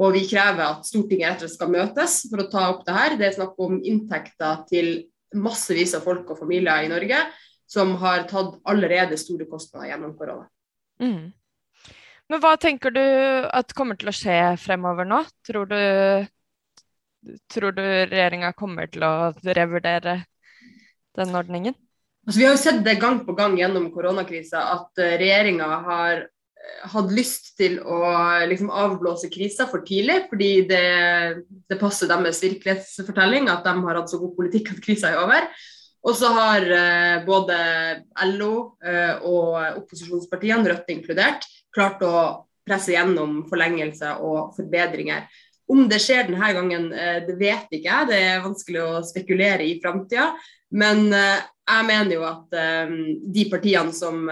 og 0.00 0.14
vi 0.16 0.24
krever 0.24 0.64
at 0.64 0.86
Stortinget 0.88 1.42
slett 1.42 1.54
skal 1.56 1.72
møtes 1.72 2.22
for 2.30 2.40
å 2.40 2.48
ta 2.52 2.68
opp 2.72 2.84
det 2.86 2.96
her. 2.96 3.16
Det 3.20 3.28
er 3.28 3.36
snakk 3.36 3.58
om 3.60 3.76
inntekter 3.78 4.64
til 4.70 4.92
massevis 5.36 5.94
av 5.96 6.04
folk 6.06 6.30
og 6.32 6.40
familier 6.40 6.86
i 6.86 6.90
Norge 6.92 7.20
som 7.70 7.94
har 8.00 8.26
tatt 8.28 8.58
allerede 8.68 9.18
store 9.20 9.46
kostnader 9.48 9.92
gjennom 9.92 10.16
korona. 10.16 10.48
Mm. 11.00 11.32
Men 12.30 12.40
hva 12.42 12.54
tenker 12.60 12.94
du 12.94 13.02
at 13.02 13.74
kommer 13.76 13.98
til 13.98 14.12
å 14.12 14.16
skje 14.16 14.36
fremover 14.62 15.08
nå? 15.08 15.22
Tror 15.46 15.68
du, 15.70 15.80
tror 17.52 17.74
du 17.76 17.82
regjeringa 17.82 18.52
kommer 18.56 18.90
til 18.92 19.04
å 19.06 19.14
revurdere 19.44 20.20
den 21.18 21.34
ordningen? 21.36 21.76
Altså, 22.22 22.38
vi 22.38 22.46
har 22.46 22.54
jo 22.54 22.62
sett 22.62 22.84
det 22.86 23.00
gang 23.02 23.24
på 23.26 23.34
gang 23.34 23.56
gjennom 23.58 23.90
koronakrisa 23.92 24.62
at 24.76 25.02
uh, 25.02 25.16
regjeringa 25.18 25.66
har 25.88 26.22
hatt 26.92 27.12
lyst 27.14 27.52
til 27.58 27.78
å 27.82 27.98
liksom, 28.48 28.70
avblåse 28.70 29.30
krisa 29.32 29.66
for 29.70 29.84
tidlig, 29.86 30.22
fordi 30.30 30.50
det, 30.68 30.84
det, 31.70 31.78
passer 31.80 32.10
deres 32.10 32.42
virkelighetsfortelling 32.44 33.48
at 33.50 33.66
de 33.66 33.74
har 33.82 33.98
hatt 33.98 34.12
så 34.12 34.20
god 34.22 34.34
politikk 34.38 34.72
at 34.74 34.82
krisa 34.84 35.12
er 35.12 35.22
over. 35.22 35.48
Og 36.02 36.16
så 36.18 36.32
har 36.34 36.66
eh, 36.66 37.20
både 37.26 37.58
LO 38.32 38.54
eh, 38.82 39.22
og 39.22 39.82
opposisjonspartiene, 39.82 40.66
Rødt 40.72 40.90
inkludert, 40.94 41.46
klart 41.74 42.02
å 42.02 42.16
presse 42.66 42.94
gjennom 42.94 43.44
forlengelse 43.50 44.16
og 44.22 44.52
forbedringer. 44.56 45.28
Om 45.70 45.86
det 45.88 46.02
skjer 46.02 46.26
denne 46.26 46.50
gangen, 46.56 46.90
eh, 46.92 47.22
det 47.26 47.38
vet 47.38 47.70
ikke 47.70 47.88
jeg, 47.88 48.10
det 48.10 48.20
er 48.32 48.44
vanskelig 48.44 48.82
å 48.82 48.92
spekulere 49.06 49.66
i 49.66 49.78
framtida. 49.82 50.32
Men 50.74 51.06
eh, 51.14 51.42
jeg 51.70 51.88
mener 51.88 52.16
jo 52.18 52.26
at 52.26 52.58
eh, 52.58 52.94
de 53.38 53.48
partiene 53.52 53.94
som 53.94 54.26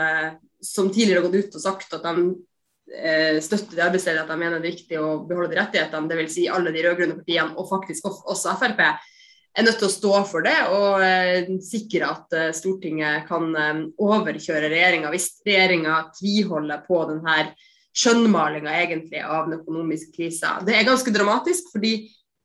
som 0.61 0.91
tidligere 0.93 1.21
har 1.21 1.29
gått 1.29 1.45
ut 1.45 1.57
og 1.57 1.63
sagt 1.63 1.95
at 1.97 2.05
de 2.05 2.25
eh, 2.95 3.39
støtte 3.43 3.77
de 3.77 3.85
arbeidsledige, 3.85 4.25
at 4.25 4.33
de 4.33 4.39
mener 4.39 4.61
det 4.61 4.69
er 4.69 4.77
viktig 4.77 5.01
å 5.01 5.13
beholde 5.29 5.55
de 5.55 5.61
rettighetene, 5.61 6.11
dvs. 6.11 6.35
Si 6.35 6.47
alle 6.53 6.73
de 6.75 6.85
rød-grønne 6.85 7.17
partiene, 7.21 7.55
og 7.57 7.71
faktisk 7.71 8.11
også 8.11 8.57
Frp, 8.61 8.85
er 9.57 9.67
nødt 9.67 9.81
til 9.81 9.89
å 9.89 9.93
stå 9.93 10.13
for 10.31 10.47
det 10.47 10.57
og 10.71 11.03
eh, 11.05 11.49
sikre 11.65 12.11
at 12.13 12.37
eh, 12.37 12.53
Stortinget 12.55 13.27
kan 13.29 13.51
eh, 13.59 13.83
overkjøre 14.03 14.71
regjeringa 14.71 15.11
hvis 15.13 15.33
regjeringa 15.47 15.97
tviholder 16.19 16.85
på 16.87 17.03
denne 17.11 17.51
skjønnmalinga 17.91 18.71
av 19.27 19.49
den 19.49 19.59
økonomiske 19.59 20.15
krisa. 20.15 20.61
Det 20.63 20.77
er 20.77 20.87
ganske 20.87 21.13
dramatisk, 21.15 21.73
fordi 21.75 21.95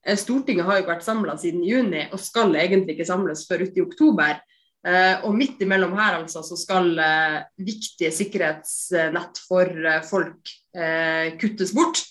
eh, 0.05 0.17
Stortinget 0.17 0.65
har 0.65 0.81
jo 0.81 0.89
vært 0.89 1.05
samla 1.05 1.37
siden 1.41 1.63
juni 1.65 2.07
og 2.09 2.21
skal 2.23 2.55
egentlig 2.57 2.97
ikke 2.97 3.09
samles 3.11 3.45
før 3.49 3.67
ute 3.67 3.81
i 3.81 3.85
oktober. 3.85 4.41
Uh, 4.85 5.17
og 5.25 5.31
midt 5.33 5.63
imellom 5.65 5.95
her 5.97 6.19
altså, 6.19 6.43
så 6.45 6.53
skal 6.61 6.91
uh, 6.93 7.39
viktige 7.57 8.11
sikkerhetsnett 8.13 9.39
for 9.47 9.71
folk 10.05 10.51
kuttes 11.41 11.71
bort. 11.73 12.03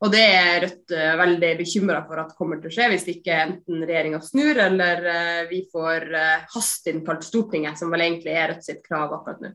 Og 0.00 0.12
det 0.12 0.22
er 0.24 0.62
Rødt 0.64 0.94
veldig 1.20 1.48
bekymra 1.58 1.98
for 2.08 2.22
at 2.22 2.36
kommer 2.38 2.60
til 2.60 2.70
å 2.70 2.72
skje, 2.72 2.86
hvis 2.88 3.08
ikke 3.12 3.34
enten 3.36 3.82
regjeringa 3.84 4.22
snur 4.24 4.56
eller 4.64 5.02
vi 5.50 5.58
får 5.68 6.06
hasteinnkalt 6.54 7.26
Stortinget, 7.26 7.76
som 7.76 7.92
vel 7.92 8.06
egentlig 8.06 8.32
er 8.32 8.54
Rødt 8.54 8.64
sitt 8.64 8.80
krav 8.86 9.12
akkurat 9.18 9.42
nå. 9.44 9.50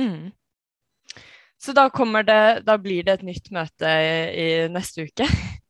Mm. 0.00 0.30
Så 1.62 1.74
da, 1.76 1.86
det, 2.26 2.62
da, 2.66 2.78
blir 2.80 3.04
det 3.06 3.18
et 3.18 3.26
nytt 3.26 3.52
møte 3.54 3.86
i, 3.86 4.14
i 4.32 4.46
neste 4.72 5.08
uke? 5.08 5.28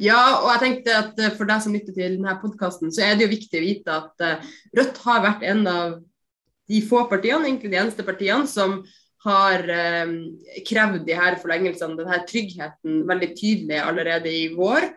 Ja, 0.00 0.40
og 0.40 0.48
jeg 0.50 0.60
tenkte 0.64 0.94
at 0.96 1.18
eh, 1.20 1.32
for 1.36 1.48
deg 1.48 1.62
som 1.62 1.74
lytter 1.76 1.94
til 1.94 2.16
denne 2.16 2.32
podkasten, 2.40 2.90
så 2.92 3.04
er 3.04 3.16
det 3.16 3.26
jo 3.26 3.32
viktig 3.34 3.58
å 3.60 3.62
vite 3.62 3.94
at 3.94 4.24
eh, 4.24 4.48
Rødt 4.76 4.98
har 5.04 5.20
vært 5.24 5.44
en 5.46 5.60
av 5.70 5.92
de 6.70 6.80
få 6.86 7.04
partiene, 7.10 7.46
egentlig 7.46 7.70
de 7.72 7.78
eneste 7.78 8.06
partiene, 8.06 8.48
som 8.50 8.80
har 9.26 9.66
eh, 9.68 10.14
krevd 10.66 11.04
de 11.06 11.16
her 11.16 11.36
forlengelsene, 11.42 11.98
denne 11.98 12.22
tryggheten, 12.28 13.04
veldig 13.08 13.30
tydelig 13.36 13.80
allerede 13.82 14.32
i 14.32 14.48
vår 14.54 14.90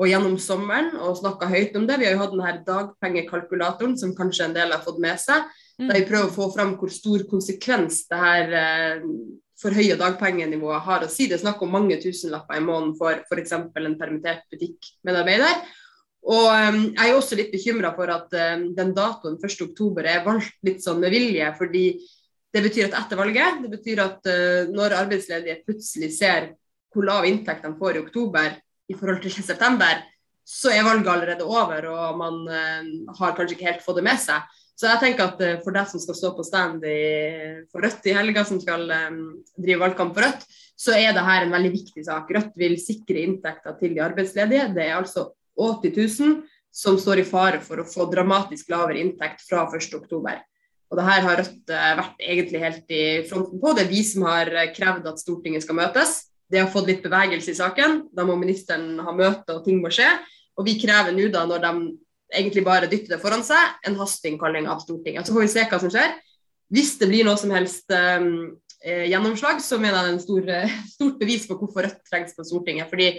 og 0.00 0.08
gjennom 0.08 0.36
sommeren, 0.40 0.94
og 0.96 1.18
snakka 1.18 1.48
høyt 1.50 1.74
om 1.76 1.84
det. 1.88 1.98
Vi 2.00 2.06
har 2.08 2.14
jo 2.14 2.22
hatt 2.22 2.32
denne 2.32 2.52
dagpengekalkulatoren, 2.64 3.98
som 4.00 4.14
kanskje 4.16 4.46
en 4.46 4.56
del 4.56 4.72
har 4.72 4.80
fått 4.84 5.00
med 5.02 5.20
seg, 5.20 5.44
mm. 5.76 5.90
der 5.90 5.98
vi 5.98 6.06
prøver 6.08 6.30
å 6.30 6.36
få 6.36 6.46
fram 6.54 6.72
hvor 6.80 6.92
stor 6.94 7.26
konsekvens 7.28 8.06
det 8.08 8.20
her 8.20 8.54
eh, 8.62 9.10
forhøya 9.60 9.98
dagpengenivået 10.00 10.86
har 10.86 11.04
å 11.04 11.10
si. 11.10 11.28
Det 11.28 11.36
er 11.36 11.44
snakk 11.44 11.60
om 11.64 11.74
mange 11.74 11.98
tusenlapper 12.00 12.56
i 12.56 12.64
måneden 12.64 12.94
for 12.96 13.20
f.eks. 13.28 13.52
en 13.58 13.98
permittert 14.00 14.46
butikkmedarbeider. 14.52 15.60
Og 16.30 16.46
um, 16.48 16.80
Jeg 16.96 17.10
er 17.10 17.16
også 17.16 17.36
litt 17.38 17.52
bekymra 17.52 17.92
for 17.96 18.12
at 18.12 18.32
um, 18.36 18.66
den 18.76 18.94
datoen 18.96 19.38
1.10 19.40 20.00
er 20.04 20.24
valgt 20.24 20.56
litt 20.66 20.82
sånn 20.84 21.00
med 21.00 21.12
vilje. 21.12 21.52
fordi 21.58 21.84
det 22.54 22.62
betyr 22.64 22.88
at 22.88 22.96
etter 23.04 23.20
valget, 23.20 23.60
det 23.64 23.70
betyr 23.72 24.02
at 24.02 24.30
uh, 24.30 24.70
når 24.72 24.96
arbeidsledige 25.04 25.60
plutselig 25.66 26.10
ser 26.16 26.52
hvor 26.90 27.06
lav 27.06 27.26
inntekt 27.28 27.62
de 27.62 27.70
får 27.78 27.98
i 27.98 28.02
oktober 28.02 28.56
i 28.90 28.96
forhold 28.98 29.20
til 29.22 29.44
september, 29.46 30.00
så 30.42 30.72
er 30.74 30.82
valget 30.82 31.12
allerede 31.12 31.46
over, 31.46 31.86
og 31.86 32.18
man 32.18 32.40
uh, 32.50 33.14
har 33.20 33.36
kanskje 33.36 33.56
ikke 33.56 33.68
helt 33.70 33.86
fått 33.86 34.00
det 34.00 34.06
med 34.08 34.18
seg. 34.18 34.42
Så 34.80 34.88
jeg 34.88 35.02
tenker 35.02 35.28
at 35.28 35.42
uh, 35.44 35.60
for 35.62 35.76
deg 35.76 35.86
som 35.92 36.02
skal 36.02 36.18
stå 36.18 36.32
på 36.34 36.46
stand 36.46 36.86
i, 36.88 37.00
for 37.70 37.84
Rødt 37.84 38.10
i 38.10 38.16
helga, 38.16 38.44
som 38.48 38.58
skal 38.62 38.88
um, 38.90 39.20
drive 39.54 39.84
valgkamp 39.84 40.16
for 40.16 40.26
Rødt, 40.26 40.46
så 40.80 40.96
er 40.96 41.12
dette 41.12 41.36
en 41.44 41.54
veldig 41.54 41.74
viktig 41.76 42.06
sak. 42.06 42.30
Rødt 42.34 42.56
vil 42.58 42.78
sikre 42.82 43.22
inntekter 43.22 43.76
til 43.78 43.94
de 43.94 44.02
arbeidsledige. 44.02 44.70
Det 44.74 44.86
er 44.88 44.96
altså 44.96 45.28
80 45.60 45.92
000 46.24 46.40
som 46.72 46.96
står 46.98 47.20
i 47.20 47.26
fare 47.26 47.60
for 47.62 47.82
å 47.82 47.86
få 47.86 48.06
dramatisk 48.10 48.70
lavere 48.72 49.02
inntekt 49.02 49.42
fra 49.46 49.66
1.10. 49.68 50.40
Og 50.90 50.98
det 50.98 51.06
her 51.06 51.22
har 51.22 51.38
Rødt 51.38 51.70
uh, 51.70 51.92
vært 52.00 52.24
egentlig 52.26 52.64
helt 52.64 52.94
i 52.94 53.04
fronten 53.30 53.62
på. 53.62 53.74
Det 53.76 53.86
er 53.86 53.92
vi 53.92 54.02
som 54.06 54.26
har 54.26 54.50
krevd 54.74 55.06
at 55.06 55.22
Stortinget 55.22 55.64
skal 55.66 55.78
møtes. 55.78 56.16
Det 56.50 56.58
har 56.58 56.70
fått 56.72 56.90
litt 56.90 57.04
bevegelse 57.04 57.52
i 57.52 57.58
saken. 57.58 58.08
Da 58.14 58.26
må 58.26 58.34
ministeren 58.38 58.98
ha 59.06 59.14
møte 59.14 59.54
og 59.54 59.62
ting 59.66 59.78
må 59.82 59.92
skje. 59.94 60.08
Og 60.58 60.66
vi 60.66 60.74
krever 60.82 61.14
nå 61.14 61.28
da, 61.30 61.44
når 61.46 61.62
de 61.62 61.74
egentlig 62.34 62.64
bare 62.66 62.88
dytter 62.90 63.14
det 63.14 63.20
foran 63.22 63.44
seg, 63.46 63.76
en 63.86 63.98
hasteinnkalling 63.98 64.66
av 64.70 64.82
Stortinget. 64.82 65.26
Så 65.26 65.34
får 65.34 65.46
vi 65.46 65.52
se 65.52 65.66
hva 65.70 65.78
som 65.82 65.92
skjer. 65.92 66.16
Hvis 66.70 66.96
det 67.00 67.08
blir 67.10 67.26
noe 67.26 67.38
som 67.38 67.50
helst 67.54 67.90
um, 67.90 68.58
eh, 68.84 69.06
gjennomslag, 69.10 69.62
så 69.62 69.78
mener 69.80 69.96
jeg 69.96 70.04
det 70.04 70.10
er 70.10 70.16
en 70.16 70.24
stor, 70.26 70.50
eh, 70.56 70.74
stort 70.96 71.22
bevis 71.22 71.46
på 71.48 71.58
hvorfor 71.58 71.86
Rødt 71.86 72.02
trengs 72.10 72.36
på 72.36 72.46
Stortinget. 72.46 72.90
Fordi 72.90 73.12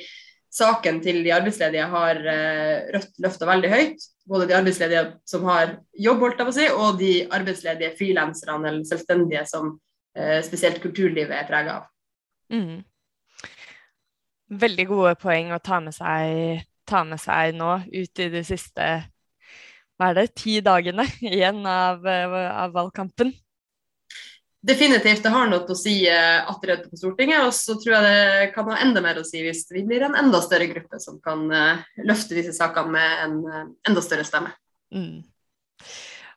saken 0.52 1.00
til 1.04 1.22
de 1.26 1.34
arbeidsledige 1.36 1.88
har 1.92 2.20
uh, 2.22 2.90
Rødt 2.96 3.22
løfta 3.24 3.48
veldig 3.50 3.72
høyt. 3.72 4.08
Både 4.32 4.48
de 4.50 4.56
arbeidsledige 4.58 5.06
som 5.28 5.46
har 5.50 5.78
jobb, 5.98 6.26
holdt 6.26 6.42
jeg 6.42 6.48
på 6.48 6.54
å 6.54 6.58
si, 6.58 6.68
og 6.72 7.00
de 7.00 7.14
arbeidsledige 7.34 7.96
frilanserne 8.00 8.70
eller 8.70 8.88
selvstendige 8.88 9.46
som 9.50 9.74
uh, 9.76 10.40
spesielt 10.46 10.82
kulturlivet 10.84 11.36
er 11.38 11.48
prega 11.50 11.80
av. 11.80 11.88
Mm. 12.52 12.82
Veldig 14.62 14.86
gode 14.90 15.16
poeng 15.20 15.54
å 15.56 15.64
ta 15.64 15.80
med 15.84 15.96
seg 15.96 16.68
ta 16.92 17.06
med 17.08 17.22
seg 17.24 17.56
nå 17.56 17.78
ut 17.88 18.20
i 18.20 18.28
de 18.34 18.42
siste 18.44 18.88
hva 20.02 20.10
er 20.10 20.18
det, 20.18 20.32
ti 20.34 20.58
dagene 20.66 21.06
igjen 21.22 21.62
av, 21.70 22.02
av 22.08 22.74
valgkampen? 22.74 23.36
Definitivt. 24.62 25.24
Det 25.26 25.32
har 25.34 25.48
noe 25.50 25.66
å 25.66 25.78
si 25.78 25.96
uh, 26.06 26.46
at 26.46 26.66
på 26.86 27.00
Stortinget. 27.00 27.42
Og 27.48 27.54
så 27.58 27.74
tror 27.82 27.96
jeg 27.96 28.06
det 28.06 28.52
kan 28.54 28.70
ha 28.70 28.78
enda 28.84 29.02
mer 29.02 29.18
å 29.18 29.26
si 29.26 29.42
hvis 29.42 29.66
vi 29.74 29.82
blir 29.88 30.06
en 30.06 30.18
enda 30.20 30.42
større 30.46 30.70
gruppe 30.70 31.02
som 31.02 31.18
kan 31.24 31.48
uh, 31.50 31.82
løfte 32.06 32.38
disse 32.38 32.54
sakene 32.54 32.94
med 32.94 33.26
en 33.26 33.38
uh, 33.48 33.64
enda 33.90 34.06
større 34.06 34.28
stemme. 34.28 34.54
Mm. 34.94 35.24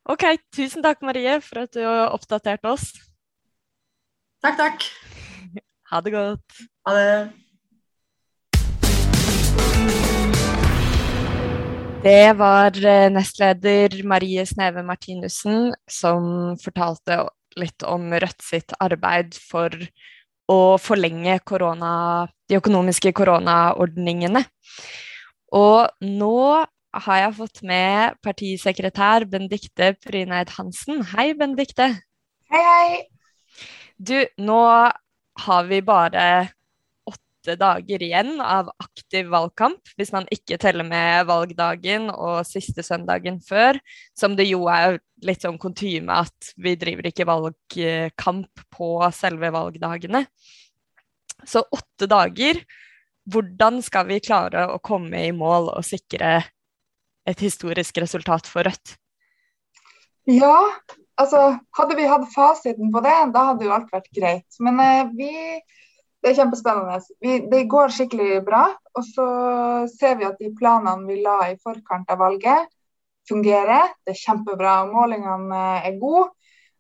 OK. 0.08 0.24
Tusen 0.56 0.84
takk, 0.84 1.04
Marie, 1.04 1.36
for 1.44 1.66
at 1.66 1.76
du 1.76 1.84
oppdaterte 1.84 2.72
oss. 2.72 2.92
Takk, 4.44 4.60
takk. 4.60 4.90
Ha 5.92 6.00
det 6.02 6.10
godt. 6.14 6.62
Ha 6.88 6.92
det. 6.96 7.08
Det 12.04 12.32
var 12.36 12.76
eh, 12.84 13.10
nestleder 13.12 13.94
Marie 14.04 14.42
Sneve 14.48 14.82
Martinussen 14.82 15.70
som 15.88 16.56
fortalte 16.60 17.20
litt 17.60 17.84
om 17.86 18.10
Rødt 18.12 18.42
sitt 18.44 18.74
arbeid 18.82 19.36
for 19.38 19.72
å 20.50 20.76
forlenge 20.80 21.38
korona, 21.48 22.26
de 22.48 22.58
økonomiske 22.58 23.14
koronaordningene. 23.16 24.44
Og 25.54 26.04
nå 26.04 26.36
har 27.04 27.20
jeg 27.20 27.36
fått 27.38 27.62
med 27.66 28.18
partisekretær 28.24 29.26
Bendikte 29.30 29.94
Pryneid 30.04 30.52
Hansen. 30.58 31.02
Hei, 31.14 31.32
Bendikte. 31.38 31.90
Hei, 32.52 32.62
hei. 32.68 33.00
Du, 33.98 34.18
nå 34.38 34.60
har 35.44 35.66
vi 35.70 35.80
bare 35.84 36.26
åtte 37.44 37.56
dager 37.60 38.02
igjen 38.02 38.40
av 38.40 38.70
aktiv 38.80 39.28
valgkamp, 39.28 39.80
hvis 39.98 40.12
man 40.14 40.24
ikke 40.32 40.56
teller 40.60 40.84
med 40.86 41.26
valgdagen 41.28 42.08
og 42.10 42.46
siste 42.48 42.82
søndagen 42.82 43.40
før, 43.44 43.76
som 44.16 44.36
det 44.36 44.46
jo 44.48 44.64
er 44.72 44.98
litt 45.24 45.44
sånn 45.44 45.58
kutyme 45.60 46.12
at 46.24 46.54
vi 46.56 46.74
driver 46.80 47.10
ikke 47.10 47.26
valgkamp 47.28 48.64
på 48.72 48.88
selve 49.12 49.52
valgdagene. 49.52 50.24
Så 51.44 51.64
åtte 51.68 52.08
dager. 52.08 52.62
Hvordan 53.28 53.82
skal 53.84 54.08
vi 54.08 54.20
klare 54.24 54.66
å 54.72 54.80
komme 54.84 55.26
i 55.26 55.32
mål 55.32 55.70
og 55.74 55.84
sikre 55.84 56.42
et 57.28 57.40
historisk 57.40 58.00
resultat 58.00 58.48
for 58.48 58.64
Rødt? 58.64 58.96
Ja, 60.28 60.56
altså 61.20 61.58
hadde 61.76 61.96
vi 61.96 62.08
hatt 62.08 62.28
fasiten 62.32 62.92
på 62.92 63.00
det, 63.04 63.16
da 63.32 63.50
hadde 63.50 63.64
jo 63.64 63.72
alt 63.76 63.92
vært 63.92 64.12
greit. 64.16 64.60
Men 64.60 64.80
eh, 64.80 65.08
vi 65.16 65.32
det 66.24 66.30
er 66.30 66.38
kjempespennende. 66.38 67.02
Vi, 67.20 67.34
det 67.52 67.66
går 67.68 67.92
skikkelig 67.92 68.38
bra. 68.46 68.62
Og 68.96 69.04
så 69.04 69.26
ser 69.92 70.16
vi 70.16 70.24
at 70.24 70.40
de 70.40 70.54
planene 70.56 71.04
vi 71.04 71.18
la 71.20 71.50
i 71.50 71.58
forkant 71.60 72.08
av 72.08 72.22
valget, 72.22 72.70
fungerer. 73.28 73.92
Det 74.00 74.14
er 74.14 74.22
kjempebra. 74.22 74.78
og 74.86 74.94
Målingene 74.94 75.60
er 75.84 76.00
gode. 76.00 76.30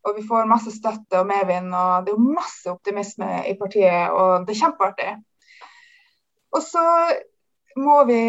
Og 0.04 0.16
vi 0.16 0.24
får 0.24 0.48
masse 0.48 0.72
støtte 0.72 1.20
og 1.20 1.28
medvind. 1.28 1.76
og 1.76 2.08
Det 2.08 2.16
er 2.16 2.24
masse 2.40 2.72
optimisme 2.72 3.30
i 3.50 3.54
partiet, 3.60 4.16
og 4.16 4.48
det 4.48 4.56
er 4.56 4.62
kjempeartig. 4.62 5.12
Og 6.56 6.64
så 6.64 6.88
må 7.76 8.00
vi 8.08 8.24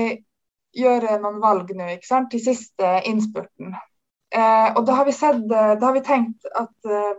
gjøre 0.75 1.19
noen 1.23 1.39
valg 1.39 1.71
nå, 1.71 1.93
ikke 1.95 2.11
sant, 2.11 2.31
til 2.31 2.43
siste 2.43 2.95
innspurten. 3.07 3.75
Eh, 4.35 4.69
og 4.75 4.83
da 4.87 4.99
har, 4.99 5.11
sett, 5.15 5.45
da 5.47 5.79
har 5.79 5.95
vi, 5.95 6.03
tenkt 6.03 6.47
at 6.51 6.89
eh, 6.89 7.13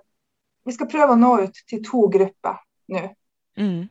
vi 0.69 0.75
skal 0.75 0.91
prøve 0.91 1.15
å 1.15 1.21
nå 1.21 1.39
ut 1.47 1.63
til 1.71 1.81
to 1.87 2.11
grupper 2.13 2.59
nå. 2.93 3.09
Mm. 3.61 3.89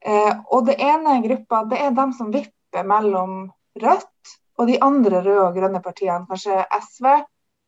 Eh, 0.00 0.34
og 0.46 0.66
det 0.66 0.78
ene 0.82 1.18
gruppa 1.24 1.64
det 1.70 1.80
er 1.82 1.96
dem 1.96 2.12
som 2.14 2.30
vipper 2.34 2.86
mellom 2.86 3.48
Rødt 3.78 4.38
og 4.58 4.66
de 4.66 4.78
andre 4.82 5.22
røde 5.22 5.42
og 5.44 5.54
grønne 5.54 5.80
partiene, 5.82 6.26
kanskje 6.26 6.64
SV, 6.82 7.06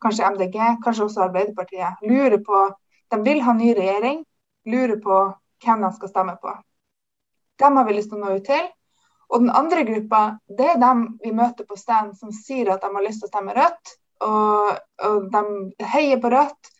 kanskje 0.02 0.30
MDG, 0.34 0.56
kanskje 0.84 1.04
også 1.06 1.22
Arbeiderpartiet. 1.28 2.02
Lurer 2.02 2.40
på, 2.46 2.66
De 3.10 3.18
vil 3.26 3.40
ha 3.42 3.52
ny 3.52 3.72
regjering, 3.74 4.24
lurer 4.66 4.98
på 5.02 5.16
hvem 5.64 5.80
de 5.82 5.90
skal 5.94 6.08
stemme 6.08 6.36
på. 6.42 6.52
Dem 7.58 7.76
har 7.76 7.86
vi 7.86 7.94
lyst 7.96 8.10
til 8.10 8.20
å 8.20 8.26
nå 8.26 8.36
ut 8.38 8.44
til. 8.46 8.68
Og 9.30 9.42
den 9.42 9.50
andre 9.54 9.82
gruppa, 9.86 10.20
det 10.46 10.68
er 10.72 10.78
dem 10.82 11.02
vi 11.22 11.32
møter 11.34 11.66
på 11.66 11.78
stand 11.78 12.16
som 12.18 12.30
sier 12.34 12.70
at 12.70 12.82
de 12.82 12.90
har 12.94 13.06
lyst 13.06 13.22
til 13.22 13.28
å 13.28 13.32
stemme 13.32 13.54
Rødt, 13.54 13.96
og, 14.26 14.78
og 15.06 15.26
de 15.32 15.86
heier 15.92 16.22
på 16.22 16.30
Rødt, 16.30 16.70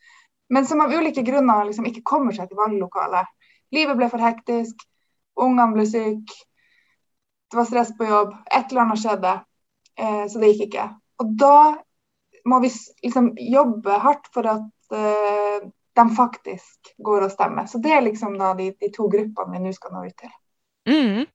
men 0.50 0.66
som 0.66 0.82
av 0.82 0.90
ulike 0.90 1.22
grunner 1.26 1.68
liksom 1.68 1.86
ikke 1.86 2.06
kommer 2.06 2.34
seg 2.34 2.50
til 2.50 2.58
valglokalet. 2.58 3.26
Livet 3.74 3.98
ble 3.98 4.08
for 4.12 4.22
hektisk. 4.22 4.86
ungene 5.40 5.72
ble 5.72 5.86
syke, 5.88 6.34
det 7.50 7.56
var 7.56 7.64
stress 7.64 7.92
på 7.96 8.04
jobb, 8.04 8.34
et 8.50 8.70
eller 8.70 8.82
annet 8.82 9.00
skjedde, 9.00 9.30
eh, 9.96 10.24
så 10.28 10.40
det 10.42 10.50
gikk 10.52 10.66
ikke. 10.66 10.86
Og 11.22 11.30
da 11.40 11.56
må 12.50 12.60
vi 12.60 12.70
liksom 13.04 13.32
jobbe 13.40 13.96
hardt 14.04 14.28
for 14.34 14.48
at 14.50 14.96
eh, 14.96 15.64
de 15.96 16.04
faktisk 16.16 16.92
går 17.02 17.26
og 17.26 17.32
stemmer. 17.32 17.66
Så 17.66 17.80
det 17.82 17.94
er 17.94 18.04
liksom 18.06 18.36
da 18.40 18.52
de, 18.58 18.70
de 18.78 18.92
to 18.94 19.08
gruppene 19.10 19.56
vi 19.56 19.64
nå 19.64 19.74
skal 19.76 19.94
nå 19.96 20.04
ut 20.06 20.16
til. 20.20 20.32
Mm. 20.90 21.26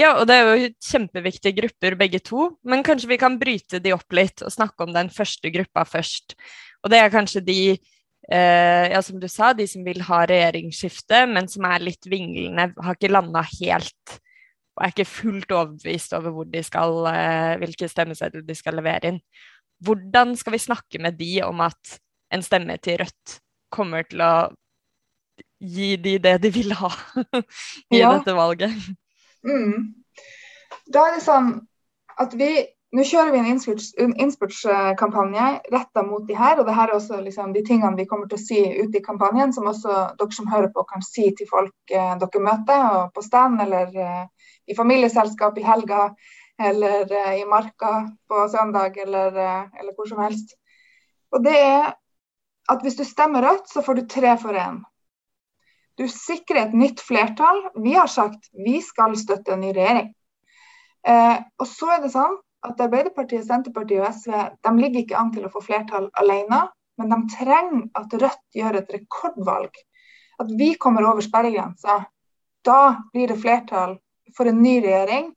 Ja, 0.00 0.14
og 0.16 0.26
det 0.28 0.36
er 0.36 0.48
jo 0.48 0.70
kjempeviktige 0.82 1.54
grupper 1.60 1.96
begge 2.00 2.22
to, 2.24 2.48
men 2.64 2.84
kanskje 2.86 3.10
vi 3.12 3.20
kan 3.20 3.38
bryte 3.40 3.80
de 3.82 3.92
opp 3.94 4.16
litt 4.16 4.42
og 4.42 4.52
snakke 4.52 4.86
om 4.86 4.94
den 4.94 5.12
første 5.12 5.52
gruppa 5.52 5.84
først. 5.88 6.34
Og 6.82 6.92
det 6.92 6.98
er 6.98 7.12
kanskje 7.12 7.44
de, 7.46 7.58
ja 8.30 9.00
som 9.02 9.18
du 9.20 9.26
sa, 9.28 9.50
de 9.56 9.66
som 9.66 9.82
vil 9.86 10.02
ha 10.06 10.22
regjeringsskifte, 10.30 11.24
men 11.30 11.48
som 11.50 11.66
er 11.68 11.82
litt 11.82 12.06
vinglende, 12.06 12.70
har 12.78 12.98
ikke 12.98 13.10
landa 13.10 13.42
helt 13.58 14.20
og 14.72 14.84
er 14.84 14.92
ikke 14.94 15.08
fullt 15.08 15.52
overbevist 15.52 16.14
over 16.16 16.62
skal, 16.64 17.06
eh, 17.10 17.56
hvilke 17.60 17.88
stemmesedler 17.88 18.44
de 18.46 18.54
skal 18.56 18.78
levere 18.78 19.12
inn. 19.12 19.20
Hvordan 19.84 20.36
skal 20.36 20.54
vi 20.54 20.62
snakke 20.62 21.00
med 21.02 21.18
de 21.18 21.42
om 21.44 21.60
at 21.60 21.98
en 22.32 22.42
stemme 22.42 22.78
til 22.80 23.02
Rødt 23.02 23.38
kommer 23.72 24.06
til 24.08 24.22
å 24.24 24.48
gi 25.60 25.96
de 25.96 26.16
det 26.18 26.38
de 26.42 26.50
vil 26.50 26.72
ha 26.78 26.90
i 27.92 28.00
ja. 28.00 28.14
dette 28.16 28.34
valget? 28.36 28.72
Mm. 29.44 29.92
Da 30.88 31.08
er 31.08 31.18
det 31.18 31.24
sånn 31.26 31.52
at 32.22 32.32
vi 32.38 32.54
nå 32.92 33.04
kjører 33.08 33.32
vi 33.32 33.40
en 33.40 34.14
innspurtskampanje 34.20 35.46
retta 35.72 36.02
mot 36.04 36.26
de 36.28 36.34
her. 36.36 36.58
og 36.60 36.66
det 36.66 36.74
her 36.76 36.90
er 36.90 36.98
også 36.98 37.22
liksom 37.24 37.54
de 37.54 37.62
tingene 37.64 37.96
vi 37.96 38.04
kommer 38.08 38.28
til 38.28 38.36
å 38.36 38.42
si 38.42 38.60
ute 38.60 38.98
i 38.98 39.04
kampanjen, 39.04 39.52
som 39.56 39.70
også 39.70 39.94
dere 40.18 40.36
som 40.36 40.50
hører 40.50 40.68
på 40.74 40.84
kan 40.90 41.04
si 41.06 41.30
til 41.38 41.48
folk 41.48 41.94
eh, 41.94 42.12
dere 42.20 42.44
møter 42.44 42.84
og 42.98 43.14
på 43.16 43.24
stand, 43.24 43.62
eller 43.64 43.96
eh, 43.96 44.52
i 44.68 44.76
familieselskap 44.76 45.56
i 45.56 45.64
helga, 45.64 46.10
eller 46.60 47.08
eh, 47.08 47.40
i 47.40 47.48
marka 47.48 47.94
på 48.28 48.44
søndag, 48.52 49.00
eller, 49.06 49.40
eh, 49.40 49.80
eller 49.80 49.96
hvor 49.96 50.12
som 50.12 50.20
helst. 50.20 50.52
Og 51.32 51.40
det 51.48 51.56
er 51.56 51.94
at 52.70 52.84
hvis 52.84 53.00
du 53.00 53.04
stemmer 53.08 53.40
rødt, 53.48 53.72
så 53.72 53.80
får 53.82 54.02
du 54.02 54.06
tre 54.06 54.36
for 54.36 54.52
én. 54.52 54.82
Du 55.96 56.04
sikrer 56.08 56.66
et 56.66 56.76
nytt 56.76 57.00
flertall. 57.00 57.70
Vi 57.80 57.96
har 57.96 58.08
sagt 58.08 58.52
vi 58.52 58.80
skal 58.84 59.16
støtte 59.16 59.56
en 59.56 59.64
ny 59.64 59.72
regjering. 59.72 60.12
Eh, 61.08 61.38
og 61.58 61.68
så 61.68 61.96
er 61.96 62.04
det 62.04 62.12
sånn 62.12 62.36
at 62.62 62.80
Arbeiderpartiet, 62.80 63.46
Senterpartiet 63.46 64.02
og 64.02 64.14
SV 64.14 64.34
de 64.62 64.72
ligger 64.78 65.02
ikke 65.02 65.18
an 65.18 65.32
til 65.34 65.46
å 65.46 65.50
få 65.52 65.62
flertall 65.64 66.08
alene, 66.20 66.64
men 67.00 67.10
de 67.10 67.18
trenger 67.34 67.88
at 67.98 68.14
Rødt 68.22 68.42
gjør 68.54 68.78
et 68.78 68.92
rekordvalg. 68.94 69.80
At 70.42 70.52
vi 70.58 70.72
kommer 70.80 71.06
over 71.08 71.24
sperregrensa. 71.24 72.02
Da 72.62 72.80
blir 73.12 73.32
det 73.32 73.40
flertall 73.42 73.96
for 74.36 74.48
en 74.48 74.62
ny 74.62 74.76
regjering 74.84 75.32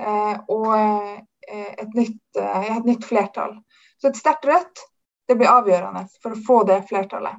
eh, 0.00 0.36
og 0.46 0.70
eh, 0.76 1.18
et, 1.50 1.94
nytt, 1.96 2.22
eh, 2.38 2.70
et 2.76 2.86
nytt 2.86 3.06
flertall. 3.08 3.56
Så 3.98 4.10
et 4.10 4.20
sterkt 4.20 4.46
Rødt 4.48 4.86
det 5.28 5.36
blir 5.38 5.50
avgjørende 5.50 6.06
for 6.22 6.34
å 6.34 6.42
få 6.46 6.62
det 6.68 6.80
flertallet. 6.88 7.38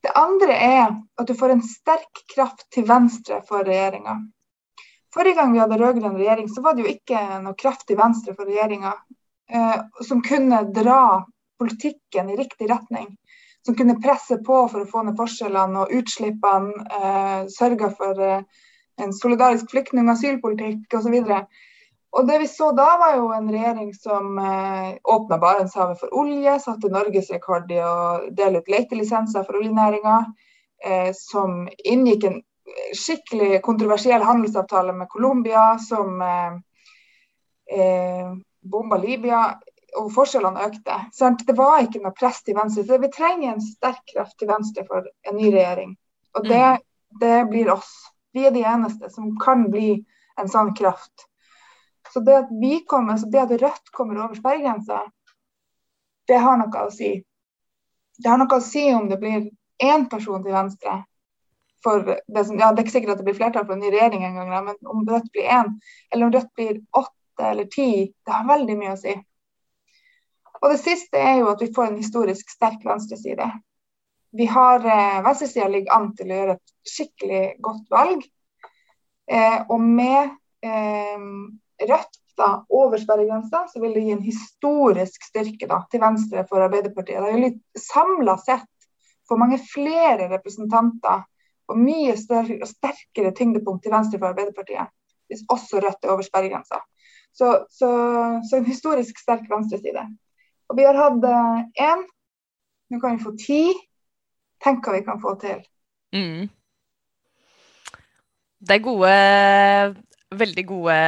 Det 0.00 0.12
andre 0.16 0.56
er 0.56 0.86
at 1.20 1.28
du 1.28 1.34
får 1.36 1.54
en 1.54 1.62
sterk 1.64 2.22
kraft 2.32 2.66
til 2.72 2.86
venstre 2.88 3.42
for 3.48 3.64
regjeringa. 3.68 4.16
Forrige 5.14 5.40
gang 5.40 5.52
vi 5.52 5.58
hadde 5.58 5.78
rød-grønn 5.80 6.18
regjering, 6.18 6.48
så 6.48 6.62
var 6.62 6.76
det 6.76 6.84
jo 6.84 6.92
ikke 6.92 7.20
noe 7.42 7.58
kraft 7.58 7.86
til 7.88 7.98
venstre 7.98 8.34
for 8.36 8.46
regjeringa 8.46 8.92
eh, 9.50 9.78
som 10.06 10.22
kunne 10.22 10.62
dra 10.74 11.24
politikken 11.58 12.30
i 12.30 12.38
riktig 12.38 12.70
retning. 12.70 13.08
Som 13.66 13.76
kunne 13.76 13.98
presse 14.00 14.38
på 14.46 14.62
for 14.72 14.82
å 14.82 14.88
få 14.88 15.02
ned 15.04 15.18
forskjellene 15.18 15.82
og 15.82 15.96
utslippene, 15.98 16.86
eh, 17.00 17.40
sørge 17.52 17.90
for 17.98 18.22
eh, 18.24 18.46
en 19.00 19.12
solidarisk 19.16 19.72
flyktning- 19.72 20.06
og 20.06 20.14
asylpolitikk 20.14 20.94
osv. 20.96 21.18
Og 22.10 22.26
det 22.26 22.38
vi 22.42 22.46
så 22.50 22.70
da, 22.74 22.86
var 22.98 23.16
jo 23.18 23.28
en 23.34 23.50
regjering 23.52 23.90
som 23.94 24.38
eh, 24.38 24.94
åpna 25.14 25.38
Barentshavet 25.42 26.00
for 26.00 26.14
olje, 26.22 26.56
satte 26.62 26.90
norgesrekord 26.90 27.70
i 27.70 27.82
å 27.86 27.96
dele 28.34 28.62
ut 28.62 28.70
letelisenser 28.72 29.46
for 29.46 29.60
oljenæringa, 29.60 30.16
eh, 30.84 31.10
som 31.16 31.68
inngikk 31.84 32.26
en 32.26 32.40
skikkelig 32.96 33.62
kontroversiell 33.62 34.22
handelsavtale 34.22 34.92
med 34.92 35.08
Colombia, 35.08 35.78
som 35.78 36.22
eh, 36.22 36.52
eh, 37.78 38.32
bomba 38.60 38.98
Libya, 39.00 39.42
og 39.98 40.12
forskjellene 40.14 40.68
økte. 40.68 40.98
Sant? 41.12 41.42
Det 41.46 41.56
var 41.58 41.82
ikke 41.82 42.02
noe 42.04 42.14
press 42.16 42.42
til 42.46 42.56
venstre. 42.58 42.84
Så 42.86 42.98
vi 43.02 43.10
trenger 43.14 43.54
en 43.54 43.64
sterk 43.64 44.04
kraft 44.12 44.38
til 44.38 44.50
venstre 44.50 44.84
for 44.86 45.08
en 45.28 45.36
ny 45.36 45.50
regjering. 45.50 45.96
Og 46.38 46.46
det, 46.46 46.62
mm. 46.62 47.18
det 47.22 47.38
blir 47.50 47.72
oss. 47.74 47.90
Vi 48.32 48.46
er 48.46 48.54
de 48.54 48.62
eneste 48.62 49.10
som 49.10 49.32
kan 49.42 49.66
bli 49.72 49.96
en 50.38 50.50
sånn 50.50 50.74
kraft. 50.78 51.26
Så 52.12 52.22
det 52.26 52.36
at 52.44 52.52
vi 52.60 52.80
kommer, 52.88 53.18
så 53.18 53.26
det 53.30 53.42
at 53.42 53.56
Rødt 53.62 53.90
kommer 53.94 54.22
over 54.22 54.38
sperregrensa, 54.38 55.02
det 56.26 56.38
har 56.38 56.58
noe 56.58 56.86
å 56.86 56.90
si. 56.94 57.12
Det 58.18 58.30
har 58.30 58.38
noe 58.38 58.58
å 58.58 58.64
si 58.64 58.86
om 58.94 59.08
det 59.10 59.18
blir 59.20 59.48
én 59.82 60.06
person 60.10 60.42
til 60.44 60.54
venstre. 60.54 61.00
For 61.84 62.04
det, 62.04 62.44
som, 62.44 62.58
ja, 62.60 62.68
det 62.72 62.82
er 62.82 62.86
ikke 62.86 62.96
sikkert 62.98 63.14
at 63.14 63.22
det 63.22 63.26
blir 63.30 63.38
flertall 63.38 63.64
for 63.64 63.76
en 63.76 63.82
ny 63.82 63.88
regjering 63.94 64.26
en 64.26 64.36
gang, 64.36 64.52
men 64.66 64.92
om 64.92 65.06
Rødt 65.08 65.30
blir 65.32 65.48
én, 65.48 65.72
eller 66.12 66.26
om 66.26 66.34
Rødt 66.34 66.52
blir 66.58 66.80
åtte 66.98 67.46
eller 67.50 67.68
ti, 67.72 67.90
det 68.26 68.34
har 68.36 68.48
veldig 68.48 68.76
mye 68.76 68.92
å 68.92 69.00
si. 69.00 69.14
Og 70.60 70.68
det 70.74 70.80
siste 70.82 71.16
er 71.16 71.38
jo 71.40 71.48
at 71.54 71.62
vi 71.64 71.70
får 71.72 71.88
en 71.88 72.00
historisk 72.02 72.52
sterk 72.52 72.84
venstreside. 72.84 73.46
Vi 74.36 74.46
har 74.46 74.84
eh, 74.84 75.22
Venstresida 75.24 75.70
ligger 75.72 75.96
an 75.96 76.10
til 76.18 76.30
å 76.30 76.36
gjøre 76.36 76.56
et 76.58 76.74
skikkelig 76.86 77.44
godt 77.64 77.88
valg. 77.90 78.26
Eh, 79.30 79.58
og 79.72 79.80
med 79.80 80.34
eh, 80.66 81.24
Rødt 81.80 82.20
da, 82.36 82.50
over 82.68 83.00
sperregrensa, 83.00 83.64
så 83.72 83.80
vil 83.80 83.96
det 83.96 84.04
gi 84.04 84.12
en 84.14 84.24
historisk 84.24 85.24
styrke 85.30 85.68
da, 85.70 85.80
til 85.90 86.04
venstre 86.04 86.44
for 86.48 86.64
Arbeiderpartiet. 86.64 87.24
Det 87.24 87.40
vil 87.40 87.80
samla 87.80 88.36
sett 88.40 88.68
få 89.28 89.38
mange 89.40 89.58
flere 89.64 90.28
representanter 90.28 91.24
og 91.70 91.78
mye 91.78 92.16
større 92.18 92.58
og 92.60 92.68
sterkere 92.68 93.32
tyngdepunkt 93.36 93.84
til 93.84 93.94
venstre 93.94 94.18
for 94.18 94.32
Arbeiderpartiet, 94.32 94.90
hvis 95.30 95.44
også 95.48 95.82
Rødt 95.84 96.04
er 96.04 96.14
over 96.14 96.26
sperregrensa. 96.26 96.80
Så, 97.32 97.50
så, 97.70 97.90
så, 98.50 98.56
en 98.56 98.66
historisk 98.66 99.18
sterk 99.22 99.46
venstreside. 99.50 100.02
Og 100.70 100.78
vi 100.78 100.86
har 100.86 100.98
hatt 100.98 101.26
én, 101.78 102.02
nå 102.90 102.98
kan 103.02 103.16
vi 103.16 103.24
få 103.24 103.34
ti. 103.38 103.62
Tenk 104.60 104.84
hva 104.84 104.96
vi 104.98 105.04
kan 105.06 105.20
få 105.22 105.36
til. 105.40 105.62
Mm. 106.14 106.50
Det 108.60 108.76
er 108.76 108.84
gode 108.84 109.14
veldig 110.30 110.64
gode 110.66 110.98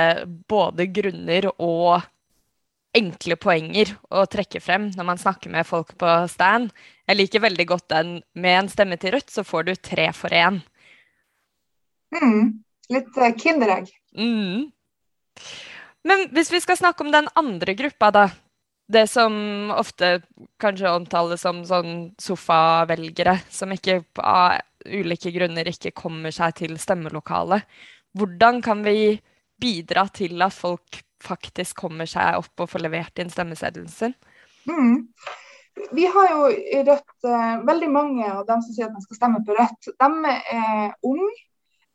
både 0.51 0.87
grunner 0.94 1.48
og 1.53 2.03
enkle 2.96 3.38
poenger 3.40 3.94
å 4.12 4.24
trekke 4.31 4.61
frem 4.61 4.90
når 4.92 5.09
man 5.09 5.20
snakker 5.20 5.52
med 5.52 5.66
folk 5.68 5.94
på 6.00 6.11
stand. 6.31 6.72
Jeg 7.09 7.18
liker 7.18 7.44
veldig 7.44 7.66
godt 7.70 7.88
den 7.92 8.12
med 8.35 8.59
en 8.59 8.70
stemme 8.72 8.98
til 9.00 9.14
Rødt, 9.16 9.33
så 9.33 9.44
får 9.46 9.68
du 9.68 9.74
tre 9.76 10.11
for 10.16 10.35
én. 10.37 10.61
Mm, 12.12 12.62
litt 12.92 13.16
uh, 13.16 13.31
kinderegg. 13.38 13.88
Mm. 14.18 14.68
Men 16.09 16.26
hvis 16.35 16.52
vi 16.52 16.61
skal 16.61 16.78
snakke 16.81 17.05
om 17.05 17.12
den 17.14 17.31
andre 17.38 17.76
gruppa, 17.78 18.12
da. 18.12 18.26
Det 18.92 19.07
som 19.09 19.70
ofte 19.72 20.18
kanskje 20.61 20.90
omtales 20.90 21.40
som 21.46 21.62
sånn 21.64 22.11
sofavelgere, 22.20 23.38
som 23.48 23.70
ikke 23.72 24.02
av 24.20 24.59
ulike 24.85 25.31
grunner 25.33 25.70
ikke 25.70 25.94
kommer 25.96 26.35
seg 26.35 26.57
til 26.59 26.74
stemmelokalet. 26.81 27.62
Hvordan 28.18 28.61
kan 28.64 28.83
vi 28.85 29.14
bidra 29.62 30.09
til 30.12 30.42
at 30.44 30.52
folk 30.52 30.98
faktisk 31.22 31.78
kommer 31.85 32.08
seg 32.11 32.40
opp 32.40 32.64
og 32.64 32.70
får 32.72 32.85
levert 32.85 33.22
inn 33.22 33.32
stemmeseddelen 33.32 33.90
sin? 33.92 34.14
Mm. 34.68 35.08
Vi 35.96 36.04
har 36.14 36.28
jo 36.35 36.50
i 36.52 36.82
Rødt 36.85 37.28
eh, 37.28 37.54
veldig 37.64 37.88
mange 37.92 38.28
av 38.28 38.44
dem 38.48 38.61
som 38.64 38.74
sier 38.74 38.90
at 38.90 38.96
de 38.96 39.06
skal 39.06 39.18
stemme 39.18 39.40
på 39.46 39.56
Rødt, 39.56 39.88
de 39.88 40.37
er 40.58 40.92
unge 41.08 41.32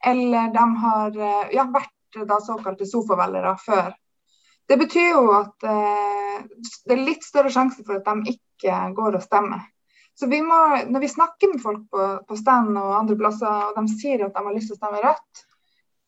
eller 0.05 0.51
de 0.53 0.65
har 0.81 1.17
eh, 1.17 1.55
ja, 1.57 1.67
vært 1.73 1.93
da 2.27 2.39
såkalte 2.41 2.87
sofavelgere 2.89 3.53
før. 3.61 3.91
Det 4.67 4.77
betyr 4.79 5.09
jo 5.13 5.31
at 5.35 5.67
eh, 5.67 6.37
det 6.85 6.95
er 6.95 7.03
litt 7.05 7.25
større 7.25 7.51
sjanse 7.53 7.85
for 7.85 7.99
at 7.99 8.07
de 8.07 8.35
ikke 8.35 8.79
går 8.97 9.19
og 9.19 9.25
stemmer. 9.25 9.65
Så 10.17 10.25
vi 10.27 10.41
må, 10.41 10.57
Når 10.89 11.03
vi 11.03 11.13
snakker 11.13 11.51
med 11.51 11.61
folk 11.61 11.83
på, 11.93 12.05
på 12.27 12.37
stand 12.39 12.73
og 12.77 12.95
andre 12.97 13.17
plasser, 13.19 13.69
og 13.69 13.77
de 13.77 13.99
sier 13.99 14.25
at 14.25 14.33
de 14.33 14.43
har 14.47 14.55
lyst 14.55 14.71
til 14.71 14.77
å 14.77 14.81
stemme 14.81 15.03
Rødt, 15.03 15.43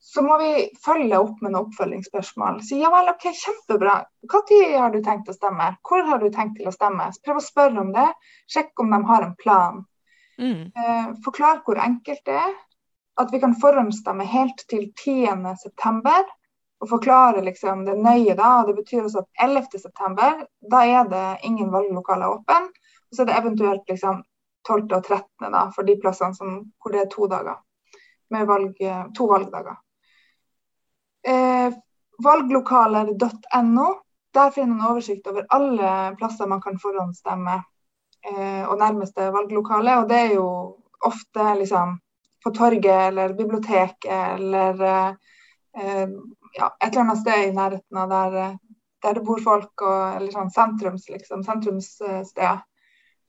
så 0.02 0.22
må 0.24 0.38
vi 0.40 0.52
følge 0.86 1.20
opp 1.20 1.42
med 1.44 1.52
noen 1.52 1.68
oppfølgingsspørsmål. 1.68 2.62
Si 2.64 2.80
ja 2.80 2.90
vel, 2.94 3.12
OK, 3.12 3.26
kjempebra. 3.36 3.98
Når 4.32 4.54
har 4.80 4.94
du 4.94 5.02
tenkt 5.04 5.30
å 5.30 5.36
stemme? 5.36 5.74
Hvor 5.86 6.06
har 6.08 6.22
du 6.24 6.30
tenkt 6.32 6.56
til 6.58 6.70
å 6.72 6.74
stemme? 6.74 7.10
Prøv 7.26 7.42
å 7.42 7.44
spørre 7.44 7.84
om 7.84 7.92
det. 7.96 8.08
Sjekk 8.48 8.80
om 8.80 8.94
de 8.96 9.00
har 9.10 9.26
en 9.26 9.36
plan. 9.36 9.82
Mm. 10.40 10.72
Eh, 10.72 11.10
forklar 11.26 11.60
hvor 11.66 11.82
enkelt 11.84 12.24
det 12.26 12.38
er. 12.40 12.54
At 13.20 13.34
vi 13.34 13.42
kan 13.44 13.58
forhåndsstemme 13.60 14.24
helt 14.24 14.64
til 14.72 14.88
10.9. 15.04 16.16
Og 16.80 16.88
forklare 16.88 17.44
liksom 17.44 17.84
det 17.90 17.98
nøye 18.00 18.38
da. 18.40 18.54
og 18.62 18.72
Det 18.72 18.78
betyr 18.80 19.04
også 19.04 19.26
at 19.26 19.44
11.9. 19.50 20.48
da 20.72 20.86
er 20.88 21.12
det 21.12 21.26
ingen 21.44 21.74
valglokaler 21.76 22.38
åpne. 22.38 22.72
Og 23.10 23.18
så 23.18 23.26
er 23.26 23.30
det 23.34 23.36
eventuelt 23.42 23.92
liksom 23.92 24.24
12. 24.64 24.88
og 24.96 25.04
13. 25.04 25.52
da, 25.52 25.68
for 25.76 25.84
de 25.84 26.00
plassene 26.00 26.40
som, 26.40 26.56
hvor 26.80 26.96
det 26.96 27.04
er 27.04 27.12
to 27.12 27.28
dager. 27.28 27.60
med 28.30 28.46
valg, 28.46 28.76
to 29.18 29.26
valgdager. 29.26 29.80
Eh, 31.28 31.74
valglokaler.no. 32.24 33.88
Der 34.34 34.52
finner 34.52 34.76
man 34.76 34.92
oversikt 34.92 35.28
over 35.28 35.46
alle 35.50 36.16
plasser 36.18 36.48
man 36.48 36.62
kan 36.62 36.78
forhåndsstemme 36.80 37.56
eh, 38.30 38.64
og 38.70 38.78
nærmeste 38.78 39.32
valglokale. 39.34 39.98
Og 40.02 40.10
det 40.10 40.20
er 40.20 40.34
jo 40.36 40.50
ofte 41.06 41.54
liksom 41.60 41.98
på 42.44 42.52
torget 42.56 43.08
eller 43.08 43.34
biblioteket 43.34 44.12
eller 44.14 44.84
eh, 44.86 46.08
ja, 46.58 46.76
et 46.84 46.92
eller 46.92 47.02
annet 47.02 47.22
sted 47.22 47.48
i 47.48 47.56
nærheten 47.56 47.98
av 47.98 48.10
der, 48.10 48.58
der 49.04 49.18
det 49.18 49.26
bor 49.26 49.42
folk, 49.44 49.74
og, 49.82 50.16
eller 50.18 50.32
sånn 50.34 50.54
sentrums, 50.54 51.10
liksom, 51.10 51.44
sentrumssteder. 51.46 52.64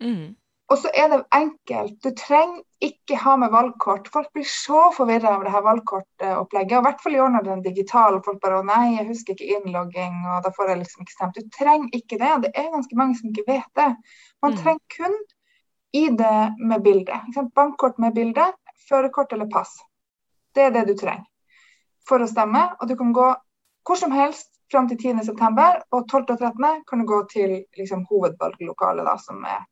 Mm. 0.01 0.37
Og 0.71 0.79
så 0.79 0.91
er 0.95 1.09
det 1.11 1.25
enkelt. 1.35 1.97
Du 2.05 2.13
trenger 2.15 2.61
ikke 2.87 3.17
ha 3.19 3.33
med 3.37 3.51
valgkort. 3.51 4.07
Folk 4.15 4.29
blir 4.37 4.47
så 4.47 4.85
forvirra 4.95 5.33
av 5.35 5.43
det 5.43 5.51
her 5.51 5.65
valgkortopplegget. 5.67 6.77
Og 6.77 6.85
i 6.85 6.87
hvert 6.87 7.01
fall 7.03 7.17
i 7.17 7.21
år 7.25 7.33
når 7.35 7.47
det 7.47 7.53
er 7.53 7.65
digital 7.65 8.19
og 8.19 8.25
folk 8.29 8.39
bare 8.45 8.61
nei, 8.69 8.95
jeg 8.95 9.09
husker 9.09 9.35
ikke 9.35 9.57
innlogging, 9.57 10.21
og 10.31 10.45
da 10.45 10.53
får 10.55 10.71
jeg 10.71 10.81
liksom 10.85 11.03
ikke 11.03 11.17
stemt. 11.17 11.41
Du 11.41 11.51
trenger 11.57 11.99
ikke 11.99 12.21
det. 12.23 12.31
Det 12.45 12.53
er 12.55 12.71
ganske 12.77 12.99
mange 13.01 13.19
som 13.19 13.33
ikke 13.33 13.47
vet 13.49 13.67
det. 13.81 13.89
Man 14.43 14.55
Mm. 14.55 14.61
trenger 14.63 14.81
kun 14.97 15.19
ID 15.93 16.23
med 16.71 16.83
bilde. 16.87 17.19
Bankkort 17.55 17.99
med 17.99 18.15
bilde, 18.15 18.47
førerkort 18.89 19.33
eller 19.33 19.51
pass. 19.51 19.75
Det 20.55 20.63
er 20.63 20.71
det 20.71 20.87
du 20.87 20.95
trenger 20.95 21.27
for 22.07 22.23
å 22.23 22.31
stemme. 22.31 22.63
Og 22.81 22.89
du 22.89 22.95
kan 22.97 23.13
gå 23.13 23.35
hvor 23.87 23.97
som 23.97 24.13
helst 24.13 24.49
fram 24.71 24.89
til 24.89 24.97
10.9. 24.97 25.83
Og 25.91 26.07
12. 26.09 26.31
og 26.31 26.39
13. 26.39 26.83
kan 26.87 26.99
du 26.99 27.05
gå 27.07 27.25
til 27.29 27.65
liksom, 27.77 28.07
hovedvalglokalet, 28.07 29.05
da, 29.05 29.17
som 29.17 29.45
er 29.45 29.65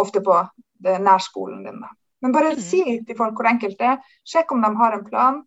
ofte 0.00 0.20
på 0.24 0.36
det 0.84 0.98
nærskolen 1.00 1.64
din. 1.64 1.80
Da. 1.80 1.88
Men 2.22 2.32
bare 2.32 2.54
Mhm. 2.54 2.60
si 2.60 3.00
til 3.06 3.16
folk 3.16 3.34
hvor 3.34 3.46
enkelt 3.50 3.78
det 3.78 3.86
er. 3.86 3.98
Sjekk 4.24 4.52
om 4.52 4.62
de 4.62 4.76
har 4.76 4.92
en 4.92 5.04
plan. 5.04 5.42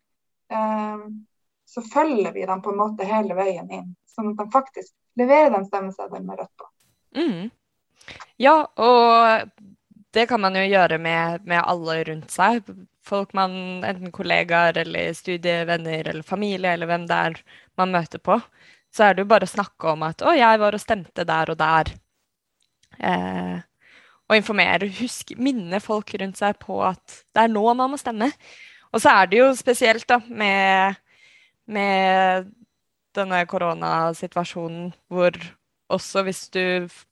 Ehm, 0.52 1.26
så 1.68 1.82
følger 1.82 2.32
vi 2.32 2.46
dem 2.46 2.62
på 2.62 2.72
en 2.72 2.78
måte 2.78 3.06
hele 3.06 3.36
veien 3.36 3.70
inn, 3.72 3.96
sånn 4.08 4.32
at 4.32 4.38
de 4.38 4.52
faktisk 4.52 4.94
leverer 5.18 5.52
den 5.52 5.66
stemmeseddelen 5.66 6.26
med 6.26 6.40
rødt 6.40 6.58
på. 6.58 6.68
Mm. 7.18 7.52
Ja, 8.38 8.68
og 8.78 9.50
det 10.14 10.28
kan 10.30 10.42
man 10.42 10.56
jo 10.56 10.62
gjøre 10.62 10.98
med, 10.98 11.46
med 11.46 11.62
alle 11.66 12.04
rundt 12.08 12.32
seg. 12.32 12.64
Folk 13.04 13.34
man, 13.34 13.84
enten 13.84 14.12
kollegaer 14.12 14.78
eller 14.78 15.14
studievenner 15.14 16.08
eller 16.08 16.24
familie 16.24 16.74
eller 16.74 16.88
hvem 16.90 17.08
det 17.08 17.16
er 17.16 17.42
man 17.78 17.92
møter 17.92 18.20
på. 18.20 18.40
Så 18.94 19.04
er 19.04 19.14
det 19.14 19.26
jo 19.26 19.32
bare 19.34 19.48
å 19.48 19.56
snakke 19.56 19.92
om 19.92 20.04
at 20.04 20.22
'å, 20.22 20.32
jeg 20.38 20.60
var 20.60 20.74
og 20.74 20.80
stemte 20.80 21.26
der 21.26 21.52
og 21.52 21.58
der'. 21.58 21.92
Eh, 23.00 23.62
og 24.28 24.36
informere, 24.36 24.90
husk, 25.00 25.32
minne 25.40 25.80
folk 25.84 26.12
rundt 26.20 26.40
seg 26.40 26.58
på 26.60 26.82
at 26.84 27.22
det 27.36 27.46
er 27.46 27.54
nå 27.54 27.64
man 27.74 27.94
må 27.94 28.00
stemme. 28.00 28.32
Og 28.92 29.04
så 29.04 29.14
er 29.14 29.30
det 29.32 29.40
jo 29.40 29.52
spesielt 29.56 30.08
da, 30.10 30.20
med, 30.28 30.98
med 31.72 32.50
denne 33.16 33.44
koronasituasjonen 33.50 34.92
hvor 35.12 35.38
også 35.94 36.24
hvis 36.28 36.42
du 36.52 36.64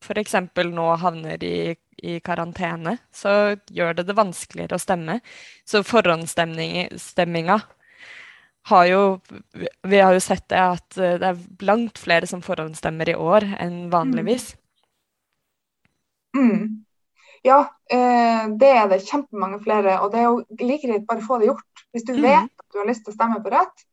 f.eks. 0.03 0.35
nå 0.75 0.87
havner 0.99 1.43
i, 1.47 1.75
i 2.03 2.19
karantene, 2.19 2.97
så 3.15 3.55
gjør 3.71 3.95
det 3.95 4.07
det 4.09 4.17
vanskeligere 4.17 4.75
å 4.75 4.83
stemme. 4.83 5.21
Så 5.63 5.83
forhåndsstemminga 5.87 7.59
har 8.65 8.85
jo 8.89 9.01
Vi 9.85 9.99
har 10.01 10.13
jo 10.13 10.21
sett 10.23 10.47
det 10.49 10.59
at 10.59 10.97
eh, 10.97 11.17
det 11.21 11.27
er 11.29 11.65
langt 11.67 11.99
flere 12.01 12.27
som 12.27 12.41
forhåndsstemmer 12.41 13.11
i 13.11 13.15
år 13.15 13.45
enn 13.61 13.85
vanligvis. 13.93 14.55
Mm. 16.35 16.84
Ja, 17.45 17.59
eh, 17.93 18.47
det 18.57 18.71
er 18.73 18.87
det 18.89 19.03
kjempemange 19.05 19.59
flere. 19.61 19.99
Og 20.01 20.11
det 20.11 20.19
er 20.19 20.29
jo 20.29 20.43
like 20.59 20.87
greit 20.87 21.05
bare 21.07 21.21
få 21.21 21.37
det 21.39 21.51
gjort. 21.51 21.83
Hvis 21.93 22.05
du 22.07 22.13
Mhm. 22.13 22.21
vet 22.23 22.49
at 22.49 22.71
du 22.73 22.79
har 22.79 22.87
lyst 22.89 23.05
til 23.05 23.13
å 23.13 23.15
stemme 23.15 23.43
på 23.43 23.51
rødt, 23.53 23.85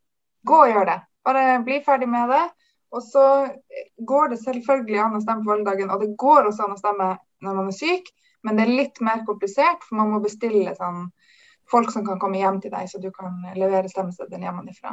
gå 0.45 0.57
og 0.63 0.73
gjør 0.73 0.87
det. 0.87 1.01
Bare 1.25 1.63
bli 1.65 1.81
ferdig 1.85 2.09
med 2.09 2.29
det. 2.31 2.51
Og 2.93 3.03
så 3.03 3.51
går 4.05 4.29
det 4.31 4.39
selvfølgelig 4.41 5.01
an 5.01 5.17
å 5.17 5.23
stemme 5.23 5.45
på 5.45 5.53
valgdagen, 5.53 5.91
og 5.91 6.01
det 6.01 6.17
går 6.17 6.49
også 6.49 6.65
an 6.65 6.75
å 6.75 6.79
stemme 6.79 7.19
når 7.43 7.55
man 7.57 7.69
er 7.69 7.73
syk, 7.73 8.11
men 8.45 8.57
det 8.57 8.67
er 8.67 8.77
litt 8.77 9.01
mer 9.01 9.25
komplisert, 9.25 9.83
for 9.83 9.97
man 9.97 10.11
må 10.11 10.21
bestille 10.23 10.75
sånn, 10.77 11.11
folk 11.71 11.91
som 11.91 12.05
kan 12.05 12.19
komme 12.19 12.37
hjem 12.37 12.61
til 12.61 12.71
deg, 12.71 12.89
så 12.89 13.01
du 13.01 13.11
kan 13.11 13.33
levere 13.57 13.89
stemmeseddelen 13.89 14.43
hjemmefra. 14.45 14.93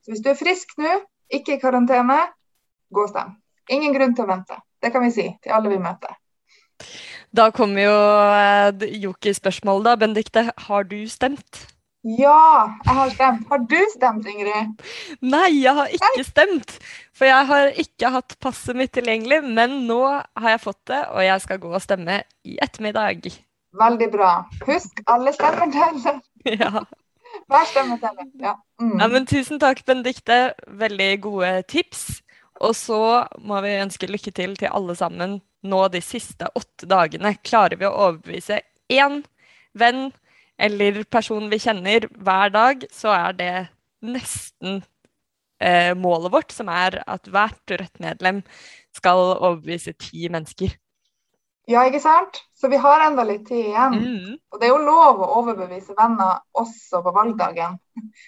Så 0.00 0.12
hvis 0.12 0.22
du 0.22 0.30
er 0.30 0.34
frisk 0.40 0.72
nå, 0.78 1.02
ikke 1.30 1.54
i 1.54 1.60
karantene, 1.60 2.32
gå 2.90 3.02
og 3.02 3.08
stem. 3.10 3.36
Ingen 3.68 3.92
grunn 3.92 4.14
til 4.14 4.24
å 4.24 4.28
vente. 4.28 4.56
Det 4.80 4.92
kan 4.92 5.02
vi 5.02 5.10
si 5.10 5.38
til 5.42 5.52
alle 5.52 5.68
vi 5.68 5.78
møter. 5.78 6.16
Da 7.34 7.48
kommer 7.50 7.82
jo 7.82 7.94
eh, 8.38 8.98
joker-spørsmålet, 9.02 9.84
da. 9.88 9.94
Benedicte, 9.98 10.44
har 10.68 10.84
du 10.86 11.00
stemt? 11.10 11.64
Ja, 12.04 12.68
jeg 12.84 12.94
har 12.94 13.10
stemt. 13.10 13.48
Har 13.48 13.58
du 13.58 13.78
stemt, 13.94 14.26
Ingrid? 14.28 14.82
Nei, 15.24 15.48
jeg 15.62 15.72
har 15.74 15.88
ikke 15.96 16.24
stemt. 16.28 16.76
For 17.16 17.24
jeg 17.24 17.46
har 17.48 17.70
ikke 17.80 18.10
hatt 18.12 18.36
passet 18.44 18.76
mitt 18.76 18.92
tilgjengelig, 18.94 19.40
men 19.56 19.80
nå 19.88 20.02
har 20.12 20.50
jeg 20.52 20.62
fått 20.62 20.82
det, 20.92 21.00
og 21.10 21.24
jeg 21.24 21.40
skal 21.40 21.62
gå 21.62 21.72
og 21.72 21.82
stemme 21.82 22.20
i 22.44 22.58
ettermiddag. 22.62 23.30
Veldig 23.80 24.08
bra. 24.12 24.34
Husk, 24.68 25.00
alle 25.06 25.34
stemmer 25.34 25.72
teller. 25.74 26.20
Ja. 26.44 26.84
Hver 27.48 27.64
stemme 27.66 27.96
teller. 27.98 28.26
Ja. 28.38 28.52
Mm. 28.78 28.98
ja, 29.00 29.06
men 29.08 29.24
tusen 29.26 29.58
takk, 29.58 29.80
Benedicte. 29.88 30.52
Veldig 30.68 31.08
gode 31.24 31.62
tips. 31.72 32.20
Og 32.62 32.74
så 32.78 33.24
må 33.42 33.58
vi 33.64 33.78
ønske 33.82 34.08
lykke 34.10 34.32
til 34.34 34.54
til 34.58 34.70
alle 34.70 34.94
sammen 34.98 35.40
nå 35.64 35.80
de 35.90 36.00
siste 36.04 36.46
åtte 36.54 36.86
dagene. 36.86 37.34
Klarer 37.42 37.80
vi 37.80 37.88
å 37.88 37.94
overbevise 38.08 38.60
én 38.92 39.22
venn 39.74 40.10
eller 40.60 41.02
person 41.10 41.48
vi 41.50 41.58
kjenner 41.58 42.06
hver 42.14 42.52
dag, 42.54 42.84
så 42.94 43.10
er 43.16 43.38
det 43.38 43.52
nesten 44.04 44.84
eh, 45.58 45.94
målet 45.98 46.32
vårt, 46.32 46.54
som 46.54 46.70
er 46.70 47.00
at 47.06 47.26
hvert 47.32 47.74
Rødt-medlem 47.80 48.42
skal 48.94 49.34
overbevise 49.34 49.96
ti 49.98 50.28
mennesker. 50.30 50.76
Ja, 51.66 51.86
ikke 51.88 52.02
sant? 52.04 52.42
Så 52.52 52.68
vi 52.68 52.76
har 52.76 53.00
enda 53.06 53.24
litt 53.24 53.46
tid 53.48 53.70
igjen. 53.70 53.94
Mm. 53.96 54.34
Og 54.52 54.60
det 54.60 54.66
er 54.68 54.74
jo 54.74 54.82
lov 54.84 55.22
å 55.24 55.30
overbevise 55.40 55.96
venner 55.96 56.42
også 56.60 57.00
på 57.04 57.12
valgdagen. 57.16 57.78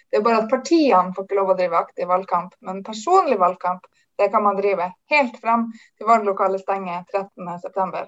Det 0.09 0.19
er 0.19 0.25
bare 0.25 0.41
at 0.45 0.49
partiene 0.51 1.13
får 1.13 1.27
ikke 1.27 1.37
lov 1.37 1.53
å 1.53 1.57
drive 1.59 1.83
aktiv 1.83 2.09
valgkamp. 2.09 2.57
Men 2.65 2.81
personlig 2.87 3.37
valgkamp, 3.43 3.85
det 4.19 4.31
kan 4.33 4.43
man 4.43 4.57
drive 4.57 4.91
helt 5.13 5.41
frem 5.41 5.69
til 5.97 6.09
valglokalet 6.09 6.61
stenger 6.61 7.05
13.9. 7.13 8.07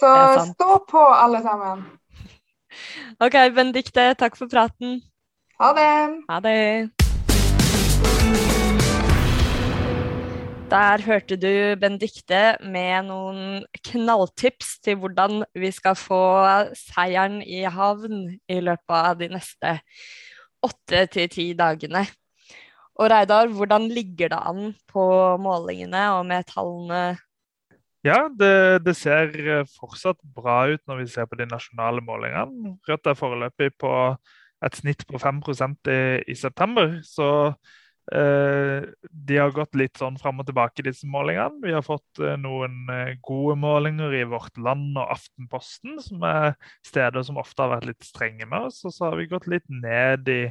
Så 0.00 0.10
stå 0.54 0.84
på, 0.90 1.02
alle 1.24 1.42
sammen. 1.42 1.84
OK, 3.20 3.36
Benedicte, 3.54 4.14
takk 4.14 4.38
for 4.38 4.48
praten. 4.48 5.02
Ha 5.60 5.74
det. 5.76 5.92
Ha 6.30 6.40
det. 6.40 6.90
Der 10.70 11.02
hørte 11.02 11.36
du 11.36 11.76
Benedicte 11.80 12.56
med 12.62 13.08
noen 13.08 13.64
knalltips 13.90 14.76
til 14.84 15.00
hvordan 15.02 15.42
vi 15.58 15.72
skal 15.74 15.96
få 15.98 16.22
seieren 16.78 17.40
i 17.42 17.64
havn 17.66 18.28
i 18.48 18.60
løpet 18.62 18.94
av 18.94 19.18
de 19.18 19.28
neste 19.34 19.74
åtte 20.62 21.04
til 21.10 21.28
ti 21.32 21.46
dagene. 21.58 22.04
Og 23.00 23.08
Reidar, 23.08 23.48
hvordan 23.56 23.88
ligger 23.88 24.28
det 24.28 24.38
an 24.44 24.74
på 24.92 25.02
målingene 25.40 26.02
og 26.18 26.26
med 26.28 26.44
tallene? 26.50 27.16
Ja, 28.04 28.26
det, 28.32 28.84
det 28.84 28.94
ser 28.96 29.32
eh, 29.40 29.66
fortsatt 29.76 30.20
bra 30.36 30.62
ut 30.68 30.80
når 30.88 31.02
vi 31.02 31.08
ser 31.12 31.28
på 31.28 31.36
de 31.40 31.48
nasjonale 31.48 32.04
målingene. 32.04 32.76
Rødt 32.88 33.08
er 33.08 33.16
foreløpig 33.16 33.74
på 33.80 33.92
et 34.64 34.76
snitt 34.76 35.04
på 35.08 35.20
5 35.20 35.40
i, 35.88 36.00
i 36.28 36.36
september. 36.36 36.98
Så 37.04 37.28
eh, 38.12 38.88
de 39.10 39.38
har 39.40 39.52
gått 39.56 39.76
litt 39.80 40.00
sånn 40.00 40.18
fram 40.20 40.40
og 40.40 40.48
tilbake, 40.48 40.84
disse 40.84 41.08
målingene. 41.08 41.60
Vi 41.64 41.76
har 41.76 41.84
fått 41.84 42.20
eh, 42.20 42.36
noen 42.40 42.88
eh, 42.92 43.14
gode 43.24 43.56
målinger 43.60 44.16
i 44.16 44.26
Vårt 44.28 44.60
Land 44.60 44.96
og 44.96 45.16
Aftenposten, 45.16 45.96
som 46.04 46.24
er 46.28 46.52
steder 46.86 47.24
som 47.24 47.40
ofte 47.40 47.64
har 47.64 47.78
vært 47.78 47.88
litt 47.94 48.04
strenge 48.08 48.48
med 48.48 48.68
oss. 48.68 48.82
Og 48.84 48.96
så 48.96 49.08
har 49.08 49.20
vi 49.20 49.30
gått 49.32 49.48
litt 49.48 49.68
ned 49.72 50.28
i 50.28 50.42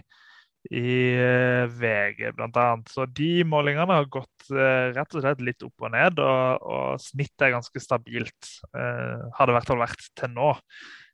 i 0.68 0.94
eh, 1.16 1.66
VG 1.72 2.34
bl.a. 2.36 2.68
Så 2.92 3.08
de 3.16 3.32
målingene 3.48 4.00
har 4.02 4.10
gått 4.12 4.50
eh, 4.52 4.92
rett 4.96 5.16
og 5.16 5.24
slett 5.24 5.44
litt 5.46 5.64
opp 5.66 5.88
og 5.88 5.94
ned, 5.96 6.20
og, 6.20 6.66
og 6.68 7.04
snittet 7.04 7.48
er 7.48 7.56
ganske 7.56 7.84
stabilt. 7.84 8.54
Eh, 8.74 9.28
har 9.36 9.48
det 9.48 9.56
i 9.56 9.58
hvert 9.60 9.72
fall 9.72 9.84
vært 9.86 10.08
til 10.20 10.34
nå. 10.36 10.54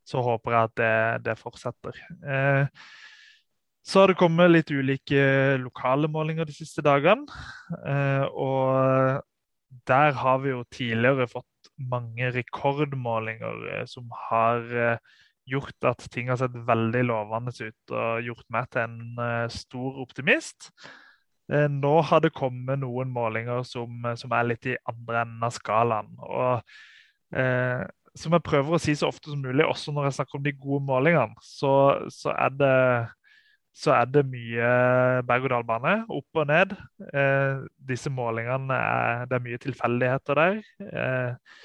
Så 0.05 0.21
håper 0.21 0.53
jeg 0.53 0.69
at 0.69 0.77
det, 0.77 0.95
det 1.29 1.37
fortsetter. 1.39 1.97
Eh, 2.25 2.85
så 3.85 4.01
har 4.01 4.09
det 4.09 4.17
kommet 4.17 4.49
litt 4.49 4.71
ulike 4.73 5.21
lokale 5.61 6.09
målinger 6.09 6.47
de 6.49 6.55
siste 6.57 6.81
dagene. 6.85 7.25
Eh, 7.85 8.25
og 8.33 9.21
der 9.85 10.15
har 10.17 10.41
vi 10.41 10.53
jo 10.55 10.63
tidligere 10.73 11.27
fått 11.29 11.69
mange 11.77 12.31
rekordmålinger 12.33 13.67
eh, 13.73 13.85
som 13.89 14.09
har 14.29 14.65
eh, 14.73 15.13
gjort 15.49 15.87
at 15.91 16.05
ting 16.11 16.29
har 16.31 16.39
sett 16.41 16.55
veldig 16.67 17.03
lovende 17.07 17.53
ut 17.53 17.93
og 17.93 18.29
gjort 18.29 18.47
meg 18.53 18.69
til 18.73 18.85
en 18.85 19.19
eh, 19.21 19.49
stor 19.53 19.99
optimist. 20.03 20.71
Eh, 21.51 21.67
nå 21.69 21.93
har 22.09 22.23
det 22.25 22.33
kommet 22.35 22.81
noen 22.81 23.11
målinger 23.13 23.65
som, 23.67 24.07
som 24.17 24.33
er 24.33 24.49
litt 24.49 24.71
i 24.71 24.79
andre 24.89 25.21
enden 25.25 25.45
av 25.45 25.53
skalaen. 25.53 26.15
Og 26.25 27.37
eh, 27.37 27.85
som 28.15 28.35
jeg 28.35 28.47
prøver 28.47 28.77
å 28.77 28.81
si 28.81 28.95
så 28.97 29.11
ofte 29.11 29.31
som 29.31 29.43
mulig, 29.43 29.65
også 29.67 29.93
når 29.93 30.09
jeg 30.09 30.17
snakker 30.19 30.39
om 30.39 30.45
de 30.45 30.55
gode 30.55 30.85
målingene, 30.87 31.45
så, 31.45 31.75
så 32.13 32.33
er 32.33 32.57
det 32.57 32.75
så 33.75 33.91
er 33.91 34.05
det 34.07 34.21
mye 34.31 34.67
berg-og-dal-bane. 35.27 36.05
Opp 36.15 36.39
og 36.39 36.45
ned. 36.47 36.77
Eh, 37.11 37.65
disse 37.89 38.07
målingene 38.07 38.71
er, 38.71 39.25
Det 39.27 39.35
er 39.35 39.43
mye 39.43 39.59
tilfeldigheter 39.59 40.39
der. 40.39 40.61
Eh, 40.79 41.57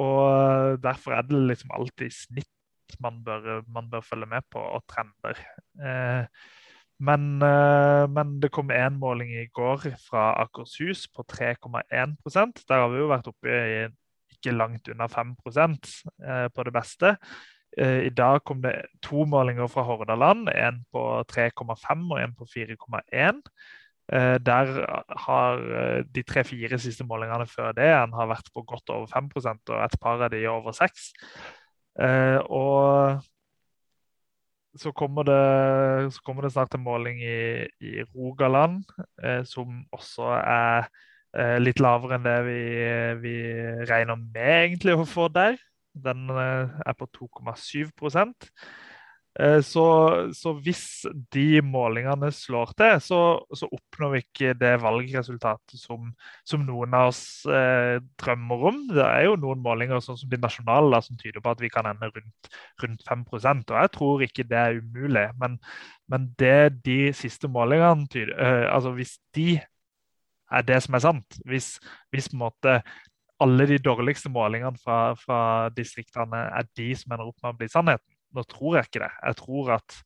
og 0.00 0.80
derfor 0.80 1.18
er 1.18 1.26
det 1.28 1.42
liksom 1.50 1.74
alltid 1.76 2.16
snitt 2.16 2.48
man 3.00 3.22
bør, 3.24 3.62
man 3.68 3.90
bør 3.90 4.00
følge 4.00 4.26
med 4.26 4.46
på, 4.50 4.58
og 4.58 4.82
trender. 4.90 5.38
Eh, 5.78 6.26
men, 7.00 7.40
eh, 7.42 8.04
men, 8.12 8.34
det 8.42 8.52
kom 8.52 8.70
én 8.70 8.98
måling 9.00 9.32
i 9.32 9.46
går 9.56 9.86
fra 10.04 10.34
Akershus 10.42 11.06
på 11.08 11.24
3,1% 11.24 12.66
Der 12.68 12.82
har 12.82 12.90
vi 12.92 13.00
jo 13.00 13.08
vært 13.08 13.30
oppe 13.30 13.48
i 13.48 13.86
ikke 14.36 14.52
langt 14.56 14.88
unna 14.88 15.08
5 15.08 15.34
eh, 15.46 16.48
på 16.48 16.64
det 16.64 16.72
beste. 16.72 17.16
I 17.78 18.10
dag 18.10 18.40
kom 18.42 18.62
det 18.62 18.72
to 19.00 19.24
målinger 19.30 19.68
fra 19.70 19.84
Hordaland, 19.86 20.48
en 20.50 20.80
på 20.90 21.22
3,5 21.30 22.10
og 22.10 22.18
en 22.18 22.34
på 22.34 22.44
4,1. 22.44 23.38
Eh, 24.12 24.38
der 24.42 24.72
har 25.26 26.02
de 26.02 26.22
tre-fire 26.22 26.78
siste 26.78 27.04
målingene 27.06 27.46
før 27.46 27.72
det 27.72 27.86
en 27.94 28.12
har 28.12 28.26
vært 28.26 28.50
på 28.52 28.64
godt 28.66 28.90
over 28.90 29.06
5% 29.06 29.70
og 29.70 29.84
et 29.84 29.96
par 30.02 30.20
av 30.20 30.32
de 30.34 30.42
over 30.50 30.72
6 30.72 31.12
Og 31.98 33.20
så 34.78 34.92
kommer, 34.94 35.26
det, 35.26 36.12
så 36.14 36.22
kommer 36.24 36.46
det, 36.46 36.52
snart 36.54 36.74
en 36.74 36.84
måling 36.84 37.18
i, 37.22 37.66
i 37.82 38.04
Rogaland, 38.14 38.84
som 39.50 39.80
også 39.92 40.28
er 40.38 40.86
litt 41.62 41.82
lavere 41.82 42.16
enn 42.16 42.24
det 42.26 42.38
vi, 42.46 42.60
vi 43.22 43.34
regner 43.90 44.18
med 44.20 44.54
egentlig 44.70 44.94
å 44.94 45.08
få 45.08 45.26
der. 45.34 45.58
Den 45.94 46.30
eh, 46.30 46.70
er 46.86 46.96
på 46.96 47.08
2,7 47.18 47.82
eh, 47.82 48.30
så, 49.64 49.84
så 50.36 50.52
hvis 50.64 51.06
de 51.32 51.60
målingene 51.64 52.28
slår 52.34 52.72
til, 52.78 52.96
så, 53.04 53.20
så 53.56 53.68
oppnår 53.70 54.12
vi 54.14 54.20
ikke 54.24 54.54
det 54.58 54.72
valgresultatet 54.82 55.80
som, 55.80 56.10
som 56.48 56.64
noen 56.66 56.96
av 56.98 57.12
oss 57.12 57.22
eh, 57.46 58.02
drømmer 58.20 58.66
om. 58.72 58.80
Det 58.90 59.06
er 59.06 59.26
jo 59.28 59.38
noen 59.40 59.62
målinger 59.64 60.02
sånn 60.04 60.18
som 60.20 60.30
de 60.32 60.40
nasjonale 60.42 61.00
som 61.06 61.18
tyder 61.20 61.40
på 61.44 61.54
at 61.54 61.62
vi 61.62 61.72
kan 61.72 61.88
ende 61.88 62.10
rundt, 62.10 62.52
rundt 62.82 63.06
5% 63.08 63.74
og 63.74 63.80
Jeg 63.80 63.94
tror 63.96 64.24
ikke 64.26 64.48
det 64.50 64.60
er 64.60 64.80
umulig. 64.82 65.26
Men, 65.40 65.58
men 66.10 66.30
det 66.40 66.82
de 66.86 67.00
siste 67.16 67.48
målingene 67.50 68.10
tyder 68.10 68.34
eh, 68.36 68.66
altså 68.70 68.96
Hvis 68.98 69.18
de 69.36 69.60
er 70.50 70.66
det 70.66 70.80
som 70.82 70.96
er 70.98 71.04
sant, 71.04 71.36
hvis, 71.46 71.76
hvis 72.10 72.32
måte 72.34 72.80
alle 73.40 73.66
de 73.70 73.78
dårligste 73.80 74.30
målingene 74.32 74.78
fra, 74.82 75.14
fra, 75.16 75.40
distriktene 75.76 76.42
er 76.50 76.66
de 76.76 76.90
som 76.98 77.14
ender 77.14 77.30
opp 77.30 77.38
med 77.40 77.54
å 77.54 77.58
bli 77.60 77.68
sannheten. 77.72 78.09
Nå 78.36 78.44
tror 78.48 78.78
jeg 78.78 78.88
ikke 78.88 79.02
det. 79.04 79.10
Jeg 79.26 79.38
tror 79.40 79.70
at, 79.76 79.96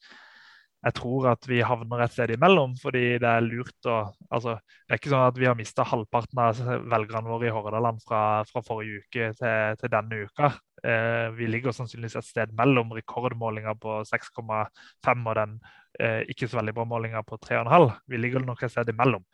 jeg 0.84 0.96
tror 0.98 1.28
at 1.32 1.48
vi 1.48 1.60
havner 1.64 2.04
et 2.04 2.14
sted 2.14 2.34
imellom, 2.34 2.74
fordi 2.80 3.04
det 3.22 3.30
er 3.30 3.44
lurt 3.44 3.88
å 3.88 3.98
altså, 4.30 4.56
Det 4.84 4.94
er 4.94 5.00
ikke 5.00 5.12
sånn 5.12 5.26
at 5.26 5.40
vi 5.40 5.48
har 5.48 5.58
mista 5.58 5.86
halvparten 5.88 6.42
av 6.44 6.60
velgerne 6.92 7.32
våre 7.32 7.48
i 7.48 7.54
Hordaland 7.54 8.02
fra, 8.04 8.22
fra 8.48 8.64
forrige 8.64 9.04
uke 9.04 9.30
til, 9.38 9.80
til 9.80 9.92
denne 9.92 10.24
uka. 10.28 10.52
Eh, 10.84 11.28
vi 11.36 11.48
ligger 11.48 11.72
sannsynligvis 11.76 12.18
et 12.20 12.28
sted 12.28 12.54
mellom 12.56 12.92
rekordmålinga 12.96 13.76
på 13.80 14.02
6,5 14.10 15.28
og 15.28 15.36
den 15.40 15.58
eh, 16.00 16.22
ikke 16.28 16.48
så 16.48 16.60
veldig 16.60 16.76
bra 16.76 16.88
målinga 16.88 17.24
på 17.24 17.40
3,5. 17.40 17.90
Vi 18.12 18.20
ligger 18.20 18.44
nok 18.44 18.64
et 18.64 18.74
sted 18.74 18.92
imellom. 18.92 19.24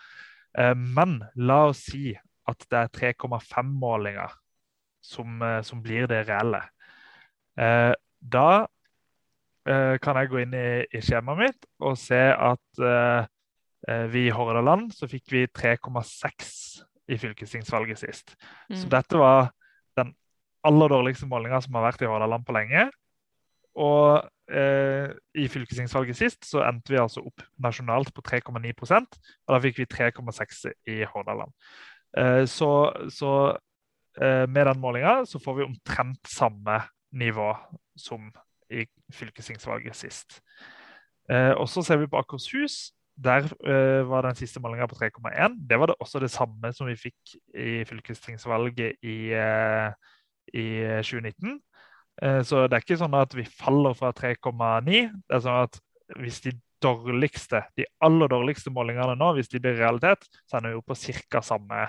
Eh, 0.59 0.75
men 0.75 1.19
la 1.39 1.65
oss 1.71 1.87
si 1.91 2.11
at 2.51 2.67
det 2.71 2.85
er 2.85 2.95
3,5-målinger 3.15 4.39
som, 5.01 5.43
eh, 5.43 5.63
som, 5.63 5.83
blir 5.83 6.07
det 6.11 6.25
reelle. 6.29 6.63
Eh, 7.59 7.93
da 8.21 8.67
kan 9.67 10.17
jeg 10.17 10.31
gå 10.31 10.39
inn 10.41 10.55
i, 10.57 10.69
i, 10.89 11.03
skjemaet 11.05 11.41
mitt 11.43 11.67
og 11.85 11.99
se 12.01 12.21
at 12.33 12.81
eh, 12.81 13.27
eh 13.89 14.07
vi 14.13 14.27
i 14.29 14.33
Hordaland 14.35 14.89
så 14.97 15.09
fikk 15.11 15.35
vi 15.35 15.43
3,6 15.47 16.81
i 17.11 17.19
fylkestingsvalget 17.19 17.99
sist. 17.99 18.35
Mm. 18.71 18.77
Så 18.77 18.89
dette 18.89 19.19
var 19.21 19.51
den 19.99 20.15
aller 20.65 20.93
dårligste 20.93 21.29
målinga 21.29 21.61
som 21.61 21.77
har 21.77 21.89
vært 21.91 22.05
i 22.05 22.11
Hordaland 22.11 22.47
på 22.47 22.55
lenge. 22.57 22.89
Og 23.81 24.21
uh, 24.51 25.09
i 25.39 25.47
fylkestingsvalget 25.49 26.19
sist 26.19 26.47
så 26.49 26.65
endte 26.67 26.95
vi 26.95 27.01
altså 27.01 27.23
opp 27.27 27.45
nasjonalt 27.63 28.11
på 28.15 28.25
3,9% 28.27 29.17
og 29.17 29.55
da 29.55 29.61
fikk 29.63 29.83
vi 29.83 29.89
3,6 29.91 30.65
i 30.91 31.01
Hordaland. 31.09 31.55
Uh, 32.17 32.45
så, 32.51 32.71
så 33.15 33.33
eh, 34.19 34.47
med 34.51 34.67
den 34.67 34.81
målinga 34.83 35.21
så 35.27 35.39
får 35.43 35.61
vi 35.61 35.69
omtrent 35.69 36.31
samme 36.31 36.81
nivå 37.15 37.53
som 37.99 38.31
i 38.71 38.87
fylkestingsvalget 39.15 39.99
sist. 39.99 40.41
Eh, 41.31 41.53
og 41.53 41.69
så 41.71 41.85
ser 41.87 42.01
vi 42.01 42.09
på 42.11 42.21
Akershus. 42.21 42.93
Der 43.21 43.45
var 44.09 44.25
den 44.25 44.37
siste 44.39 44.63
målinga 44.65 44.87
på 44.89 44.97
3,1. 44.97 45.59
Det 45.69 45.77
var 45.77 45.91
det 45.91 45.99
også 46.01 46.23
det 46.23 46.31
samme 46.33 46.71
som 46.73 46.89
vi 46.89 46.95
fikk 46.97 47.35
i 47.53 47.83
fylkestingsvalget 47.85 48.97
i, 49.05 49.17
i 50.57 50.65
2019. 51.05 51.59
Så 52.49 52.63
det 52.65 52.79
er 52.79 52.81
ikke 52.81 52.97
sånn 52.97 53.19
at 53.19 53.37
vi 53.37 53.45
faller 53.45 53.93
fra 53.99 54.15
3,9. 54.17 55.03
Det 55.21 55.37
er 55.37 55.45
sånn 55.45 55.67
at 55.67 55.77
hvis 56.17 56.41
de 56.47 56.55
dårligste, 56.83 57.63
de 57.77 57.87
aller 58.05 58.31
dårligste 58.31 58.73
målingene 58.75 59.17
nå, 59.19 59.35
hvis 59.37 59.51
de 59.53 59.61
blir 59.63 59.79
realitet, 59.79 60.25
så 60.49 60.59
er 60.59 60.69
vi 60.69 60.75
jo 60.75 60.85
på 60.85 60.97
ca. 60.97 61.43
Samme, 61.45 61.87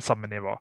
samme, 0.00 0.30
nivå. 0.30 0.56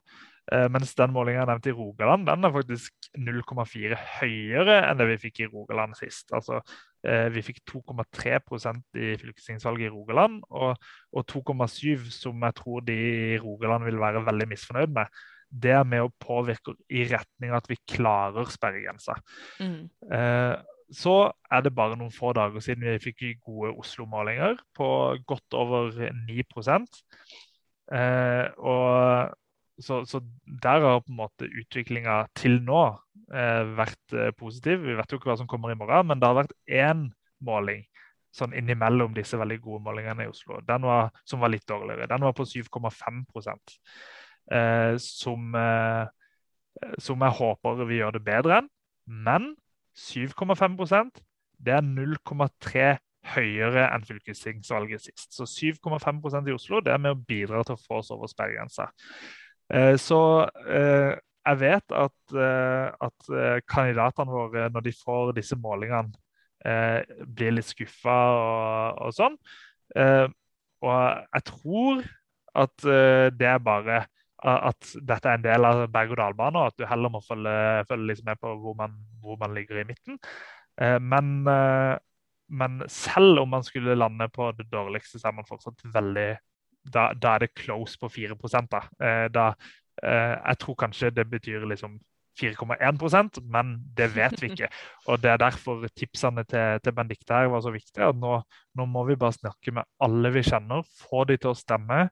Eh, 0.51 0.65
mens 0.67 0.91
den 0.99 1.13
målingen 1.15 1.39
jeg 1.39 1.47
nevnte 1.47 1.71
i 1.71 1.75
Rogaland, 1.77 2.25
den 2.27 2.43
er 2.43 2.51
faktisk 2.51 3.11
0,4 3.15 3.99
høyere 4.19 4.79
enn 4.89 4.99
det 4.99 5.07
vi 5.13 5.21
fikk 5.21 5.43
i 5.45 5.47
Rogaland 5.47 5.95
sist. 5.95 6.33
Altså, 6.35 6.59
eh, 7.07 7.29
vi 7.31 7.45
fikk 7.45 7.61
2,3% 7.69 8.99
i 8.99 9.13
fylkestingsvalget 9.21 9.87
i 9.87 9.93
Rogaland, 9.93 10.41
og, 10.51 10.75
og 11.15 11.29
2,7 11.31 12.09
som 12.11 12.43
jeg 12.43 12.57
tror 12.59 12.83
de 12.83 12.97
i 13.35 13.39
Rogaland 13.39 13.87
vil 13.87 14.01
være 14.03 14.25
veldig 14.27 14.49
misfornøyd 14.51 14.99
med 14.99 15.23
det 15.53 15.73
er 15.77 15.83
med 15.85 16.01
å 16.01 16.13
påvirke 16.21 16.73
i 16.89 17.03
retning 17.05 17.51
av 17.51 17.59
at 17.61 17.67
vi 17.69 17.77
klarer 17.85 18.47
sperregrensa. 18.49 19.13
Mm. 19.61 19.83
Eh, 20.09 20.55
så 20.93 21.17
er 21.53 21.63
det 21.65 21.75
bare 21.77 21.97
noen 21.97 22.13
få 22.13 22.33
dager 22.37 22.61
siden 22.63 22.85
vi 22.85 23.01
fikk 23.01 23.23
gode 23.45 23.73
Oslo-målinger 23.81 24.57
på 24.77 24.87
godt 25.29 25.57
over 25.57 25.93
9 25.93 26.43
eh, 27.93 28.45
og 28.57 29.37
så, 29.81 30.03
så, 30.05 30.21
der 30.45 30.83
har 30.83 31.01
på 31.01 31.11
en 31.11 31.21
måte 31.21 31.49
utviklinga 31.49 32.23
til 32.37 32.59
nå 32.65 32.83
eh, 33.33 33.63
vært 33.77 34.15
eh, 34.15 34.31
positiv. 34.37 34.83
Vi 34.85 34.97
vet 34.97 35.11
jo 35.11 35.19
ikke 35.19 35.31
hva 35.31 35.37
som 35.39 35.49
kommer 35.49 35.73
i 35.73 35.77
morgen, 35.79 36.07
men 36.09 36.21
det 36.21 36.29
har 36.29 36.41
vært 36.43 36.55
én 36.69 37.07
måling 37.43 37.85
sånn 38.33 38.55
innimellom 38.57 39.13
disse 39.13 39.37
veldig 39.37 39.59
gode 39.61 39.83
målingene 39.85 40.25
i 40.25 40.31
Oslo, 40.31 40.57
var, 40.65 41.11
som 41.29 41.43
var 41.43 41.53
litt 41.53 41.67
dårligere. 41.69 42.09
Den 42.09 42.25
var 42.25 42.33
på 42.37 42.45
7,5 42.49 43.21
eh, 44.49 44.95
som, 45.01 45.53
eh, 45.55 46.93
som 46.97 47.21
jeg 47.21 47.37
håper 47.39 47.85
vi 47.85 48.01
gjør 48.01 48.17
det 48.17 48.25
bedre 48.25 48.61
enn. 48.61 48.71
Men 49.05 49.53
7,5% 49.93 51.21
det 51.63 51.75
er 51.77 51.85
0,3 51.85 52.97
høyere 53.33 53.85
enn 53.93 54.03
fylkestingsvalget 54.07 55.05
sist. 55.05 55.29
Så 55.35 55.45
7,5% 55.47 56.49
i 56.49 56.55
Oslo 56.55 56.81
det 56.83 56.93
er 56.93 57.01
med 57.01 57.15
å 57.15 57.21
bidra 57.21 57.63
til 57.63 57.77
å 57.77 57.83
få 57.85 58.01
oss 58.01 58.11
over 58.15 58.31
sperregrensa. 58.31 58.89
Eh, 59.73 59.95
så 59.97 60.19
eh, 60.69 61.13
jeg 61.43 61.59
vet 61.59 61.95
at, 61.97 62.35
eh, 62.37 62.87
at 63.07 63.31
kandidatene 63.69 64.31
våre, 64.31 64.67
når 64.71 64.85
de 64.85 64.93
får 64.95 65.33
disse 65.39 65.57
målingene, 65.59 66.13
blir 66.63 67.51
litt 67.51 67.67
skuffa 67.67 68.19
og, 68.31 68.99
og, 69.03 69.09
sånn. 69.11 69.33
Og 70.79 70.93
jeg 71.35 71.43
tror 71.49 72.05
at 72.61 72.85
det 73.35 73.49
er 73.49 73.57
bare 73.59 73.97
at 74.47 74.93
dette 74.95 75.27
er 75.27 75.41
en 75.41 75.43
del 75.43 75.67
av 75.67 75.81
berg-og-dal-banen, 75.91 76.61
og 76.61 76.69
at 76.69 76.77
du 76.79 76.85
heller 76.87 77.11
må 77.11 77.19
følge, 77.25 77.83
følge 77.89 78.07
liksom 78.13 78.29
med 78.31 78.39
på 78.39 78.53
hvor 78.63 78.77
man, 78.79 78.95
hvor 79.19 79.35
man, 79.41 79.51
ligger 79.57 79.81
i 79.81 79.85
midten. 79.89 80.21
Men, 81.03 81.33
men, 82.47 82.79
selv 82.87 83.43
om 83.43 83.51
man 83.57 83.67
skulle 83.67 83.99
lande 83.99 84.29
på 84.31 84.53
det 84.55 84.69
dårligste, 84.71 85.19
så 85.19 85.33
er 85.33 85.37
man 85.41 85.49
fortsatt 85.51 85.83
veldig 85.83 86.29
Da, 86.83 87.11
da 87.15 87.35
er 87.35 87.45
det 87.45 87.53
close 87.55 87.99
på 87.99 88.09
4 88.11 88.35
da. 88.71 88.83
Eh, 88.99 89.27
da 89.31 89.53
jeg 90.03 90.57
tror 90.59 90.75
kanskje 90.75 91.11
det 91.13 91.23
betyr 91.29 91.63
liksom 91.69 91.99
4,1% 92.39 93.39
men 93.53 93.75
det 93.97 94.09
vet 94.15 94.41
vi 94.41 94.49
ikke. 94.51 94.69
Og 95.07 95.21
Det 95.21 95.31
er 95.31 95.37
derfor 95.37 95.85
tipsene 95.95 96.43
til, 96.43 96.79
til 96.83 96.95
Benedicte 96.95 97.33
her 97.33 97.51
var 97.53 97.61
så 97.61 97.71
viktige. 97.71 98.07
at 98.07 98.15
nå, 98.15 98.41
nå, 98.75 98.85
må 98.85 99.03
vi 99.05 99.15
bare 99.15 99.33
snakke 99.33 99.71
med 99.71 99.83
alle 100.01 100.33
vi 100.33 100.43
kjenner, 100.43 100.83
få 100.83 101.23
de 101.29 101.37
til 101.37 101.53
å 101.53 101.57
stemme. 101.57 102.07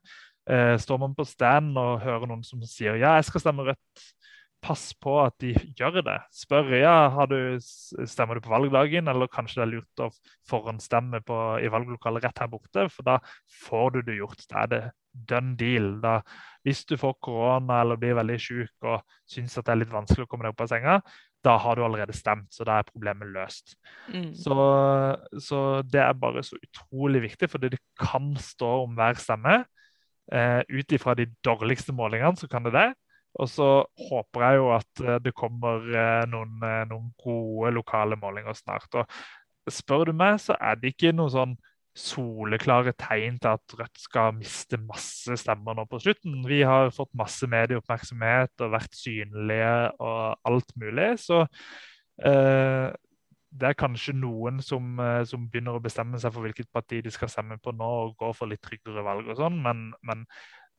Eh, 0.50 0.76
står 0.78 0.98
man 0.98 1.14
på 1.14 1.26
stand 1.26 1.76
og 1.78 2.00
hører 2.02 2.26
noen 2.26 2.42
som 2.42 2.62
sier 2.66 2.96
ja, 2.98 3.14
jeg 3.14 3.28
skal 3.28 3.44
stemme 3.44 3.62
Rødt, 3.68 4.06
pass 4.62 4.92
på 5.02 5.16
at 5.24 5.34
de 5.42 5.52
gjør 5.78 6.00
det. 6.06 6.18
Spør 6.34 6.70
ja, 6.78 7.26
du, 7.28 7.58
stemmer 7.60 8.38
du 8.38 8.44
på 8.44 8.52
valgdagen, 8.52 9.10
eller 9.10 9.30
kanskje 9.32 9.60
det 9.60 9.64
er 9.64 9.72
lurt 9.72 10.02
å 10.04 10.10
forhåndsstemme 10.48 11.22
på, 11.26 11.38
i 11.62 11.70
valglokalet 11.72 12.28
rett 12.28 12.42
her 12.44 12.50
borte, 12.52 12.86
for 12.92 13.08
da 13.08 13.18
får 13.66 13.96
du 13.96 14.00
det 14.06 14.20
gjort. 14.20 14.46
Da 14.50 14.62
er 14.62 14.70
det 14.70 14.82
done 15.12 15.56
deal. 15.58 15.96
Da, 16.02 16.20
hvis 16.64 16.84
du 16.88 16.96
får 17.00 17.18
korona 17.24 17.82
eller 17.82 18.00
blir 18.00 18.16
veldig 18.16 18.38
syk 18.40 18.88
og 18.88 19.02
syns 19.28 19.58
at 19.58 19.66
det 19.66 19.74
er 19.74 19.82
litt 19.82 19.94
vanskelig 19.94 20.28
å 20.28 20.30
komme 20.30 20.46
deg 20.46 20.54
opp 20.54 20.64
av 20.64 20.72
senga, 20.72 20.96
da 21.42 21.56
har 21.58 21.76
du 21.76 21.82
allerede 21.82 22.14
stemt, 22.14 22.52
så 22.54 22.64
da 22.66 22.78
er 22.78 22.86
problemet 22.86 23.32
løst. 23.34 23.74
Mm. 24.14 24.30
Så, 24.38 24.54
så 25.42 25.60
det 25.82 26.04
er 26.04 26.18
bare 26.18 26.44
så 26.46 26.58
utrolig 26.60 27.24
viktig, 27.26 27.50
fordi 27.50 27.74
det 27.74 27.82
kan 27.98 28.30
stå 28.38 28.76
om 28.84 28.94
hver 28.98 29.18
stemme. 29.18 29.64
Eh, 30.32 30.60
Ut 30.70 30.94
ifra 30.94 31.16
de 31.18 31.26
dårligste 31.42 31.94
målingene 31.98 32.38
så 32.38 32.46
kan 32.50 32.62
det 32.68 32.76
det. 32.76 32.92
Og 33.40 33.48
så 33.48 33.68
håper 34.10 34.44
jeg 34.44 34.60
jo 34.60 34.70
at 34.76 35.02
eh, 35.04 35.20
det 35.24 35.34
kommer 35.36 35.84
eh, 35.88 36.24
noen, 36.30 36.56
eh, 36.66 36.82
noen 36.90 37.12
gode 37.22 37.72
lokale 37.72 38.18
målinger 38.20 38.56
snart. 38.58 38.88
Og 39.00 39.72
spør 39.72 40.10
du 40.10 40.16
meg, 40.16 40.40
så 40.42 40.56
er 40.60 40.80
det 40.80 40.92
ikke 40.92 41.14
noe 41.16 41.32
sånn 41.32 41.54
soleklare 41.96 42.94
tegn 42.96 43.36
til 43.40 43.52
at 43.52 43.74
Rødt 43.76 44.00
skal 44.00 44.36
miste 44.36 44.78
masse 44.80 45.36
stemmer 45.40 45.76
nå 45.76 45.84
på 45.88 46.00
slutten. 46.00 46.40
Vi 46.48 46.62
har 46.64 46.92
fått 46.92 47.12
masse 47.16 47.48
medieoppmerksomhet 47.48 48.64
og 48.64 48.72
vært 48.72 48.96
synlige 48.96 49.72
og 50.00 50.48
alt 50.48 50.76
mulig. 50.80 51.10
Så 51.20 51.42
eh, 52.24 52.88
det 53.52 53.68
er 53.68 53.76
kanskje 53.76 54.14
noen 54.16 54.62
som, 54.64 54.96
som, 55.28 55.44
begynner 55.52 55.76
å 55.76 55.84
bestemme 55.84 56.16
seg 56.20 56.32
for 56.32 56.44
hvilket 56.46 56.70
parti 56.72 57.02
de 57.04 57.12
skal 57.12 57.28
stemme 57.28 57.58
på 57.60 57.74
nå, 57.76 57.88
og 58.06 58.14
går 58.20 58.32
for 58.36 58.48
litt 58.48 58.62
tryggere 58.64 59.04
valg 59.04 59.28
og 59.28 59.36
sånn, 59.36 59.58
men, 59.60 59.90
men, 60.08 60.24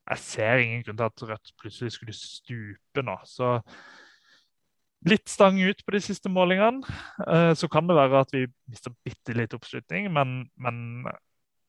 jeg 0.03 0.19
ser 0.19 0.63
ingen 0.63 0.83
grunn 0.83 0.99
til 0.99 1.07
at 1.07 1.27
Rødt 1.31 1.53
plutselig 1.61 1.95
skulle 1.95 2.15
stupe 2.15 3.03
nå. 3.05 3.15
Så 3.27 3.57
litt 5.07 5.27
stang 5.31 5.59
ut 5.59 5.83
på 5.83 5.95
de 5.95 6.01
siste 6.03 6.31
målingene. 6.31 6.83
Eh, 7.27 7.51
så 7.59 7.69
kan 7.71 7.87
det 7.87 7.99
være 7.99 8.23
at 8.23 8.33
vi 8.35 8.47
mister 8.71 8.95
bitte 9.05 9.35
litt 9.35 9.55
oppslutning, 9.55 10.09
men, 10.13 10.41
men 10.59 11.07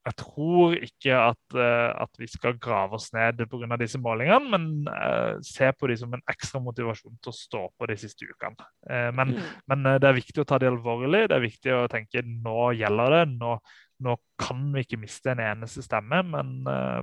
jeg 0.05 0.17
tror 0.19 0.75
ikke 0.77 1.17
at, 1.31 1.57
eh, 1.57 1.89
at, 2.03 2.11
vi 2.21 2.27
skal 2.29 2.59
grave 2.61 2.99
oss 2.99 3.09
ned 3.15 3.41
pga. 3.49 3.79
disse 3.81 3.99
målingene, 3.99 4.51
men 4.51 4.67
uh, 4.91 5.39
se 5.41 5.71
på 5.73 5.89
dem 5.89 5.97
som 5.97 6.13
en 6.13 6.23
ekstra 6.29 6.61
motivasjon 6.61 7.15
til 7.17 7.31
å 7.31 7.39
stå 7.39 7.63
på 7.73 7.89
de 7.89 7.97
siste 8.03 8.27
ukene. 8.29 8.67
Men, 8.85 9.33
mm. 9.33 9.49
men 9.71 9.89
det 10.03 10.11
er 10.11 10.19
viktig 10.19 10.43
å 10.43 10.47
ta 10.47 10.59
det 10.61 10.69
alvorlig. 10.69 11.25
Det 11.31 11.39
er 11.39 11.47
viktig 11.47 11.73
å 11.73 11.87
tenke 11.91 12.21
nå 12.21 12.69
gjelder 12.77 13.17
det. 13.17 13.23
Nå, 13.39 13.57
nå 14.03 14.15
kan 14.41 14.63
vi 14.73 14.83
ikke 14.83 14.99
miste 14.99 15.31
en 15.31 15.41
eneste 15.43 15.83
stemme, 15.85 16.19
men, 16.27 16.57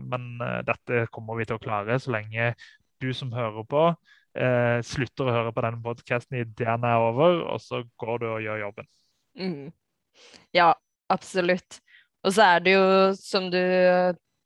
men 0.05 0.27
dette 0.67 1.07
kommer 1.15 1.39
vi 1.39 1.47
til 1.49 1.57
å 1.57 1.63
klare 1.63 1.97
så 2.03 2.13
lenge 2.13 2.51
du 3.03 3.11
som 3.17 3.33
hører 3.35 3.67
på, 3.69 3.85
eh, 4.39 4.79
slutter 4.87 5.29
å 5.29 5.37
høre 5.37 5.55
på 5.55 5.65
denne 5.65 5.83
podkasten 5.85 6.41
idet 6.41 6.59
den 6.61 6.87
er 6.89 7.03
over, 7.03 7.43
og 7.53 7.63
så 7.63 7.83
går 8.01 8.23
du 8.23 8.29
og 8.31 8.43
gjør 8.45 8.63
jobben. 8.67 8.91
Mm. 9.39 9.73
Ja, 10.55 10.73
absolutt. 11.13 11.81
Og 12.23 12.37
så 12.37 12.47
er 12.55 12.63
det 12.63 12.77
jo, 12.77 12.85
som 13.19 13.49
du 13.51 13.63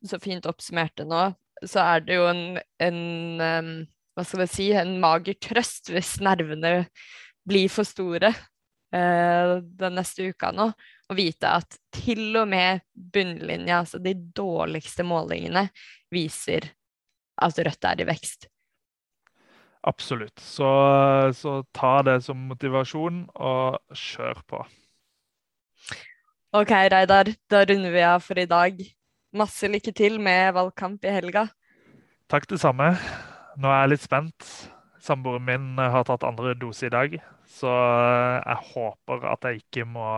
så 0.07 0.21
fint 0.23 0.47
oppsummerte 0.49 1.05
nå, 1.09 1.29
så 1.67 1.83
er 1.83 2.05
det 2.05 2.19
jo 2.19 2.27
en, 2.31 2.43
en 2.85 3.01
um, 3.41 3.71
hva 4.17 4.25
skal 4.25 4.43
vi 4.45 4.49
si, 4.53 4.67
en 4.77 4.97
mager 5.01 5.37
trøst 5.43 5.91
hvis 5.93 6.17
nervene 6.25 6.87
blir 7.49 7.71
for 7.73 7.89
store 7.89 8.31
uh, 8.33 9.57
den 9.61 9.99
neste 9.99 10.31
uka 10.31 10.53
nå. 10.57 10.71
Å 11.07 11.15
vite 11.15 11.53
at 11.61 11.79
til 11.95 12.35
og 12.41 12.49
med 12.51 12.83
bunnlinja, 12.95 13.85
altså 13.85 14.01
de 14.03 14.15
dårligste 14.15 15.07
målingene, 15.07 15.69
viser 16.11 16.73
at 17.43 17.59
Rødt 17.63 17.87
er 17.87 18.03
i 18.03 18.07
vekst. 18.09 18.49
Absolutt. 19.87 20.41
Så, 20.43 20.67
så, 21.39 21.61
ta 21.77 22.01
det 22.03 22.19
som 22.27 22.41
motivasjon, 22.51 23.23
og 23.39 23.79
kjør 23.95 24.43
på. 24.51 24.65
OK, 26.57 26.73
Reidar. 26.91 27.31
Da 27.51 27.63
runder 27.69 27.95
vi 27.95 28.03
av 28.03 28.25
for 28.25 28.41
i 28.43 28.49
dag. 28.51 28.81
Masse 29.37 29.71
lykke 29.71 29.95
til 29.95 30.19
med 30.23 30.57
valgkamp 30.57 31.07
i 31.07 31.15
helga. 31.15 31.47
Takk, 32.27 32.49
det 32.51 32.59
samme. 32.59 32.95
Nå 33.61 33.71
er 33.71 33.85
jeg 33.85 33.93
litt 33.95 34.07
spent. 34.09 34.51
Samboeren 35.07 35.47
min 35.47 35.67
har 35.79 36.07
tatt 36.09 36.27
andre 36.27 36.57
dose 36.59 36.89
i 36.89 36.91
dag, 36.91 37.13
så 37.47 37.71
jeg 37.71 38.71
håper 38.73 39.27
at 39.31 39.47
jeg 39.47 39.61
ikke 39.61 39.85
må 39.87 40.09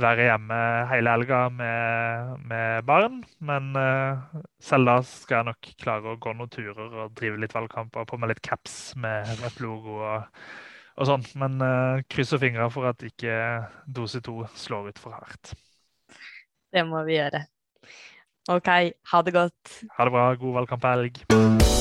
være 0.00 0.28
hjemme 0.28 0.58
hele 0.90 1.12
helga 1.14 1.40
med, 1.52 2.44
med 2.50 2.86
barn. 2.88 3.20
Men 3.44 3.72
uh, 3.78 4.42
selv 4.62 4.90
da 4.90 4.96
skal 5.08 5.40
jeg 5.40 5.48
nok 5.50 5.70
klare 5.82 6.12
å 6.12 6.20
gå 6.20 6.34
noen 6.36 6.52
turer 6.52 6.96
og 7.04 7.16
drive 7.18 7.40
litt 7.42 7.56
valgkamper. 7.56 8.08
På 8.08 8.20
med 8.20 8.32
litt 8.32 8.42
caps 8.44 8.94
med 9.00 9.28
rødt 9.42 9.60
logo 9.64 10.00
og, 10.02 10.42
og 10.96 11.10
sånn. 11.10 11.26
Men 11.40 11.58
uh, 11.62 12.04
krysser 12.12 12.42
fingra 12.42 12.68
for 12.72 12.88
at 12.92 13.04
ikke 13.06 13.36
dose 13.86 14.22
to 14.24 14.42
slår 14.56 14.92
ut 14.92 15.02
for 15.02 15.16
hardt. 15.16 15.56
Det 16.72 16.84
må 16.84 17.04
vi 17.06 17.16
gjøre. 17.20 17.46
OK, 18.52 18.68
ha 19.10 19.24
det 19.26 19.34
godt. 19.34 19.80
Ha 19.96 20.06
det 20.06 20.14
bra. 20.14 20.28
God 20.38 20.60
valgkamphelg. 20.60 21.75